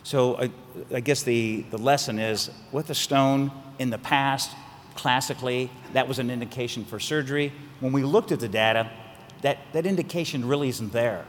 So 0.02 0.36
I, 0.36 0.50
I 0.92 1.00
guess 1.00 1.22
the, 1.22 1.64
the 1.70 1.78
lesson 1.78 2.18
is 2.18 2.50
with 2.72 2.90
a 2.90 2.94
stone 2.94 3.50
in 3.78 3.90
the 3.90 3.98
past, 3.98 4.50
classically, 4.94 5.70
that 5.92 6.08
was 6.08 6.18
an 6.18 6.30
indication 6.30 6.84
for 6.84 6.98
surgery. 6.98 7.52
When 7.80 7.92
we 7.92 8.02
looked 8.02 8.32
at 8.32 8.40
the 8.40 8.48
data, 8.48 8.90
that, 9.42 9.58
that 9.72 9.86
indication 9.86 10.46
really 10.46 10.68
isn't 10.68 10.92
there. 10.92 11.24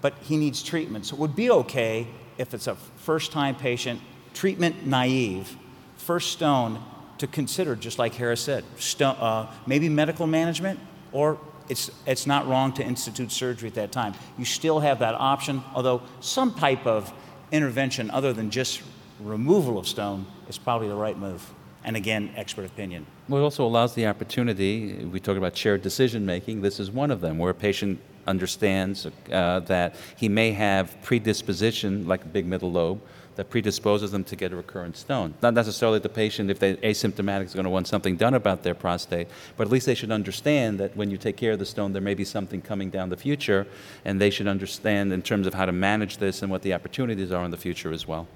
But 0.00 0.14
he 0.22 0.36
needs 0.36 0.62
treatment. 0.62 1.06
So 1.06 1.16
it 1.16 1.20
would 1.20 1.36
be 1.36 1.50
okay 1.50 2.08
if 2.38 2.54
it's 2.54 2.66
a 2.66 2.74
first 2.74 3.32
time 3.32 3.54
patient, 3.54 4.00
treatment 4.34 4.86
naive, 4.86 5.56
first 5.96 6.32
stone, 6.32 6.82
to 7.18 7.26
consider, 7.28 7.76
just 7.76 8.00
like 8.00 8.14
Harris 8.14 8.40
said, 8.40 8.64
stone, 8.78 9.14
uh, 9.16 9.52
maybe 9.66 9.88
medical 9.88 10.26
management, 10.26 10.80
or 11.12 11.38
it's, 11.68 11.90
it's 12.06 12.26
not 12.26 12.46
wrong 12.46 12.72
to 12.74 12.82
institute 12.84 13.32
surgery 13.32 13.68
at 13.68 13.74
that 13.74 13.92
time. 13.92 14.14
You 14.38 14.44
still 14.44 14.80
have 14.80 14.98
that 15.00 15.14
option, 15.14 15.62
although 15.74 16.02
some 16.20 16.54
type 16.54 16.86
of 16.86 17.12
intervention 17.50 18.10
other 18.10 18.32
than 18.32 18.50
just 18.50 18.82
removal 19.20 19.78
of 19.78 19.86
stone 19.86 20.26
is 20.48 20.58
probably 20.58 20.88
the 20.88 20.94
right 20.94 21.16
move. 21.16 21.52
And 21.84 21.96
again, 21.96 22.32
expert 22.36 22.64
opinion. 22.64 23.06
Well, 23.28 23.40
it 23.40 23.44
also 23.44 23.64
allows 23.64 23.94
the 23.94 24.06
opportunity. 24.06 25.04
We 25.04 25.18
talk 25.18 25.36
about 25.36 25.56
shared 25.56 25.82
decision 25.82 26.24
making. 26.24 26.62
This 26.62 26.78
is 26.78 26.90
one 26.90 27.10
of 27.10 27.20
them, 27.20 27.38
where 27.38 27.50
a 27.50 27.54
patient 27.54 28.00
understands 28.26 29.06
uh, 29.32 29.60
that 29.60 29.96
he 30.16 30.28
may 30.28 30.52
have 30.52 30.96
predisposition, 31.02 32.06
like 32.06 32.22
a 32.22 32.28
big 32.28 32.46
middle 32.46 32.70
lobe, 32.70 33.00
that 33.36 33.50
predisposes 33.50 34.10
them 34.10 34.24
to 34.24 34.36
get 34.36 34.52
a 34.52 34.56
recurrent 34.56 34.96
stone. 34.96 35.34
Not 35.42 35.54
necessarily 35.54 35.98
the 35.98 36.08
patient, 36.08 36.50
if 36.50 36.58
they're 36.58 36.76
asymptomatic, 36.76 37.46
is 37.46 37.54
going 37.54 37.64
to 37.64 37.70
want 37.70 37.88
something 37.88 38.16
done 38.16 38.34
about 38.34 38.62
their 38.62 38.74
prostate, 38.74 39.28
but 39.56 39.66
at 39.66 39.72
least 39.72 39.86
they 39.86 39.94
should 39.94 40.10
understand 40.10 40.78
that 40.80 40.96
when 40.96 41.10
you 41.10 41.16
take 41.16 41.36
care 41.36 41.52
of 41.52 41.58
the 41.58 41.66
stone, 41.66 41.92
there 41.92 42.02
may 42.02 42.14
be 42.14 42.24
something 42.24 42.60
coming 42.60 42.90
down 42.90 43.08
the 43.08 43.16
future, 43.16 43.66
and 44.04 44.20
they 44.20 44.30
should 44.30 44.46
understand 44.46 45.12
in 45.12 45.22
terms 45.22 45.46
of 45.46 45.54
how 45.54 45.64
to 45.64 45.72
manage 45.72 46.18
this 46.18 46.42
and 46.42 46.50
what 46.50 46.62
the 46.62 46.74
opportunities 46.74 47.32
are 47.32 47.44
in 47.44 47.50
the 47.50 47.56
future 47.56 47.92
as 47.92 48.06
well. 48.06 48.28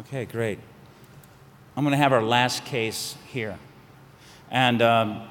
Okay, 0.00 0.24
great. 0.24 0.58
I'm 1.76 1.84
going 1.84 1.92
to 1.92 1.98
have 1.98 2.12
our 2.12 2.22
last 2.22 2.64
case 2.64 3.16
here. 3.28 3.58
And 4.50 4.82
um, 4.82 5.22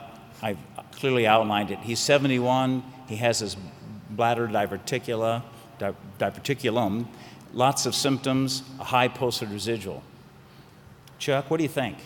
I've 0.42 0.58
clearly 0.92 1.28
outlined 1.28 1.72
it. 1.72 1.80
He's 1.80 2.00
71, 2.00 2.84
he 3.08 3.16
has 3.18 3.40
his 3.40 3.56
bladder 4.10 4.48
diverticula, 4.48 5.44
diverticulum, 6.20 7.08
lots 7.54 7.86
of 7.86 7.96
symptoms, 7.96 8.64
a 8.80 8.84
high 8.84 9.08
posted 9.08 9.50
residual. 9.50 10.04
Chuck, 11.20 11.50
what 11.50 11.58
do 11.58 11.64
you 11.64 11.70
think? 11.70 11.98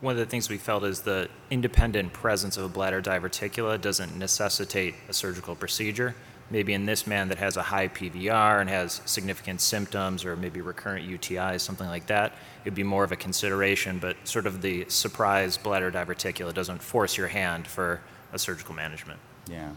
one 0.00 0.12
of 0.12 0.18
the 0.18 0.26
things 0.26 0.48
we 0.48 0.58
felt 0.58 0.84
is 0.84 1.00
the 1.00 1.28
independent 1.50 2.12
presence 2.12 2.56
of 2.56 2.64
a 2.64 2.68
bladder 2.68 3.00
diverticula 3.00 3.80
doesn't 3.80 4.16
necessitate 4.16 4.94
a 5.08 5.12
surgical 5.12 5.54
procedure. 5.54 6.14
Maybe 6.50 6.74
in 6.74 6.86
this 6.86 7.06
man 7.06 7.28
that 7.30 7.38
has 7.38 7.56
a 7.56 7.62
high 7.62 7.88
PVR 7.88 8.60
and 8.60 8.70
has 8.70 9.00
significant 9.04 9.60
symptoms 9.60 10.24
or 10.24 10.36
maybe 10.36 10.60
recurrent 10.60 11.08
UTIs, 11.08 11.60
something 11.60 11.88
like 11.88 12.06
that, 12.06 12.34
it'd 12.62 12.74
be 12.74 12.84
more 12.84 13.02
of 13.02 13.10
a 13.10 13.16
consideration, 13.16 13.98
but 13.98 14.16
sort 14.24 14.46
of 14.46 14.62
the 14.62 14.84
surprise 14.88 15.56
bladder 15.56 15.90
diverticula 15.90 16.54
doesn't 16.54 16.80
force 16.80 17.16
your 17.16 17.28
hand 17.28 17.66
for 17.66 18.00
a 18.32 18.38
surgical 18.38 18.74
management. 18.74 19.18
Yeah. 19.50 19.70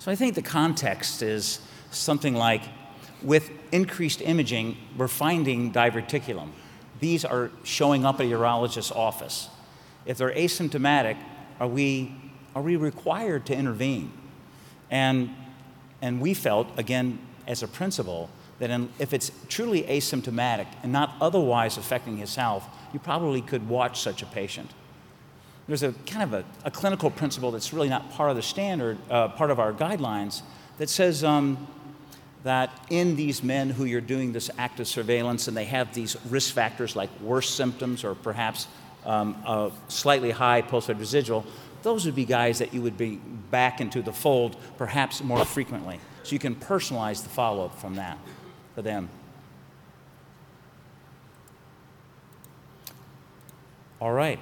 So 0.00 0.10
I 0.10 0.16
think 0.16 0.34
the 0.34 0.42
context 0.42 1.22
is 1.22 1.60
something 1.92 2.34
like 2.34 2.62
with 3.24 3.50
increased 3.70 4.20
imaging, 4.20 4.76
we're 4.96 5.08
finding 5.08 5.72
diverticulum. 5.72 6.50
These 7.00 7.24
are 7.24 7.50
showing 7.64 8.04
up 8.04 8.20
at 8.20 8.26
a 8.26 8.30
urologist's 8.30 8.92
office. 8.92 9.48
If 10.06 10.18
they're 10.18 10.34
asymptomatic, 10.34 11.16
are 11.60 11.68
we, 11.68 12.14
are 12.54 12.62
we 12.62 12.76
required 12.76 13.46
to 13.46 13.56
intervene? 13.56 14.12
And, 14.90 15.30
and 16.00 16.20
we 16.20 16.34
felt, 16.34 16.68
again, 16.78 17.18
as 17.46 17.62
a 17.62 17.68
principle, 17.68 18.30
that 18.58 18.70
in, 18.70 18.88
if 18.98 19.12
it's 19.12 19.32
truly 19.48 19.82
asymptomatic 19.82 20.66
and 20.82 20.92
not 20.92 21.14
otherwise 21.20 21.76
affecting 21.76 22.16
his 22.16 22.36
health, 22.36 22.64
you 22.92 23.00
probably 23.00 23.40
could 23.40 23.68
watch 23.68 24.00
such 24.00 24.22
a 24.22 24.26
patient. 24.26 24.70
There's 25.66 25.82
a 25.82 25.92
kind 26.06 26.22
of 26.22 26.34
a, 26.34 26.44
a 26.64 26.70
clinical 26.70 27.10
principle 27.10 27.50
that's 27.50 27.72
really 27.72 27.88
not 27.88 28.10
part 28.12 28.30
of 28.30 28.36
the 28.36 28.42
standard, 28.42 28.98
uh, 29.10 29.28
part 29.28 29.50
of 29.50 29.58
our 29.58 29.72
guidelines, 29.72 30.42
that 30.78 30.88
says 30.88 31.24
um, 31.24 31.66
that 32.44 32.70
in 32.90 33.14
these 33.16 33.42
men 33.42 33.70
who 33.70 33.84
you're 33.84 34.00
doing 34.00 34.32
this 34.32 34.50
active 34.58 34.88
surveillance 34.88 35.48
and 35.48 35.56
they 35.56 35.64
have 35.64 35.94
these 35.94 36.16
risk 36.28 36.52
factors 36.54 36.96
like 36.96 37.08
worse 37.20 37.48
symptoms 37.48 38.04
or 38.04 38.14
perhaps 38.14 38.66
um, 39.04 39.36
a 39.46 39.70
slightly 39.88 40.30
high 40.30 40.62
pulsatile 40.62 40.98
residual, 40.98 41.44
those 41.82 42.04
would 42.04 42.14
be 42.14 42.24
guys 42.24 42.58
that 42.58 42.72
you 42.74 42.82
would 42.82 42.96
be 42.96 43.16
back 43.50 43.80
into 43.80 44.02
the 44.02 44.12
fold 44.12 44.56
perhaps 44.76 45.22
more 45.22 45.44
frequently. 45.44 46.00
So 46.22 46.32
you 46.32 46.38
can 46.38 46.54
personalize 46.54 47.22
the 47.22 47.28
follow 47.28 47.66
up 47.66 47.78
from 47.78 47.96
that 47.96 48.18
for 48.74 48.82
them. 48.82 49.08
All 54.00 54.12
right. 54.12 54.40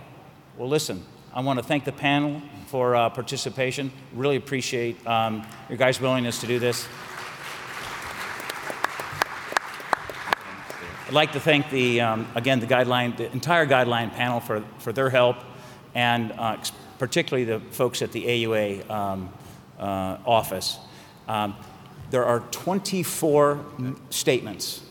Well, 0.57 0.69
listen, 0.69 1.05
I 1.35 1.41
want 1.43 1.59
to 1.59 1.63
thank 1.63 1.85
the 1.85 1.93
panel 1.93 2.41
for 2.69 2.97
uh, 2.97 3.11
participation. 3.11 3.93
Really 4.15 4.37
appreciate 4.37 5.07
um, 5.07 5.47
your 5.69 5.77
guys' 5.77 6.01
willingness 6.01 6.41
to 6.41 6.47
do 6.47 6.59
this. 6.59 6.87
I'd 11.11 11.15
like 11.15 11.33
to 11.33 11.41
thank 11.41 11.71
the, 11.71 12.03
um, 12.03 12.29
again, 12.37 12.61
the 12.61 12.69
guideline, 12.69 13.17
the 13.17 13.33
entire 13.33 13.67
guideline 13.67 14.13
panel 14.15 14.39
for, 14.39 14.63
for 14.79 14.93
their 14.93 15.11
help, 15.11 15.39
and 15.93 16.31
uh, 16.39 16.57
particularly 17.01 17.43
the 17.43 17.59
folks 17.59 18.01
at 18.01 18.13
the 18.13 18.25
AUA 18.25 18.89
um, 18.89 19.29
uh, 19.77 20.19
office. 20.25 20.79
Um, 21.27 21.57
there 22.13 22.25
are 22.25 22.39
24 22.53 23.59
statements. 24.11 24.83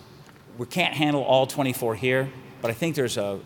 We 0.58 0.66
can't 0.66 0.94
handle 0.94 1.24
all 1.24 1.48
24 1.48 1.96
here, 1.96 2.30
but 2.62 2.70
I 2.70 2.74
think 2.74 2.98
there's 2.98 3.16
a, 3.16 3.40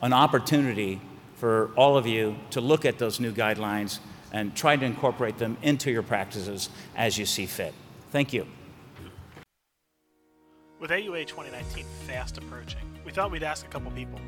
an 0.00 0.12
opportunity 0.12 1.00
for 1.34 1.72
all 1.74 1.96
of 1.96 2.06
you 2.06 2.36
to 2.50 2.60
look 2.60 2.84
at 2.84 3.00
those 3.00 3.18
new 3.18 3.32
guidelines 3.32 3.98
and 4.30 4.54
try 4.54 4.76
to 4.76 4.86
incorporate 4.86 5.38
them 5.38 5.56
into 5.62 5.90
your 5.90 6.04
practices 6.04 6.70
as 6.94 7.18
you 7.18 7.26
see 7.26 7.46
fit. 7.46 7.74
Thank 8.12 8.32
you. 8.32 8.46
With 10.80 10.90
AUA 10.92 11.26
2019 11.26 11.84
fast 12.06 12.38
approaching, 12.38 12.80
we 13.04 13.12
thought 13.12 13.30
we'd 13.30 13.42
ask 13.42 13.66
a 13.66 13.68
couple 13.68 13.90
people 13.90 14.18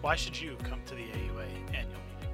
why 0.00 0.16
should 0.16 0.38
you 0.38 0.56
come 0.64 0.80
to 0.86 0.96
the 0.96 1.02
AUA 1.02 1.46
annual 1.68 2.02
meeting? 2.10 2.32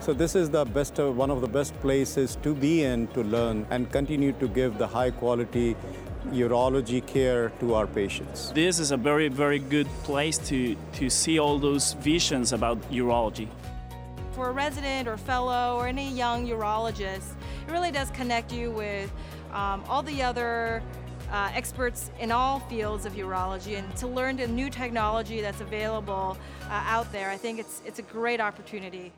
So 0.00 0.14
this 0.14 0.34
is 0.34 0.48
the 0.48 0.64
best, 0.64 0.98
uh, 0.98 1.12
one 1.12 1.30
of 1.30 1.42
the 1.42 1.46
best 1.46 1.78
places 1.82 2.38
to 2.42 2.54
be 2.54 2.82
in 2.82 3.08
to 3.08 3.22
learn 3.22 3.66
and 3.68 3.92
continue 3.92 4.32
to 4.40 4.48
give 4.48 4.78
the 4.78 4.86
high 4.86 5.10
quality 5.10 5.76
urology 6.30 7.06
care 7.06 7.50
to 7.60 7.74
our 7.74 7.86
patients. 7.86 8.52
This 8.52 8.78
is 8.78 8.90
a 8.90 8.96
very, 8.96 9.28
very 9.28 9.58
good 9.58 9.86
place 10.02 10.38
to, 10.48 10.74
to 10.94 11.10
see 11.10 11.38
all 11.38 11.58
those 11.58 11.92
visions 11.92 12.54
about 12.54 12.80
urology. 12.90 13.48
For 14.32 14.48
a 14.48 14.52
resident 14.52 15.08
or 15.08 15.18
fellow 15.18 15.76
or 15.76 15.88
any 15.88 16.10
young 16.10 16.46
urologist, 16.46 17.34
it 17.68 17.70
really 17.70 17.90
does 17.90 18.10
connect 18.12 18.50
you 18.50 18.70
with 18.70 19.12
um, 19.52 19.84
all 19.88 20.02
the 20.02 20.22
other 20.22 20.82
uh, 21.30 21.50
experts 21.54 22.10
in 22.20 22.30
all 22.30 22.60
fields 22.60 23.06
of 23.06 23.14
urology 23.14 23.78
and 23.78 23.96
to 23.96 24.06
learn 24.06 24.36
the 24.36 24.46
new 24.46 24.70
technology 24.70 25.40
that's 25.40 25.60
available 25.60 26.36
uh, 26.64 26.84
out 26.86 27.10
there. 27.12 27.30
I 27.30 27.36
think 27.36 27.58
it's, 27.58 27.82
it's 27.84 27.98
a 27.98 28.02
great 28.02 28.40
opportunity. 28.40 29.12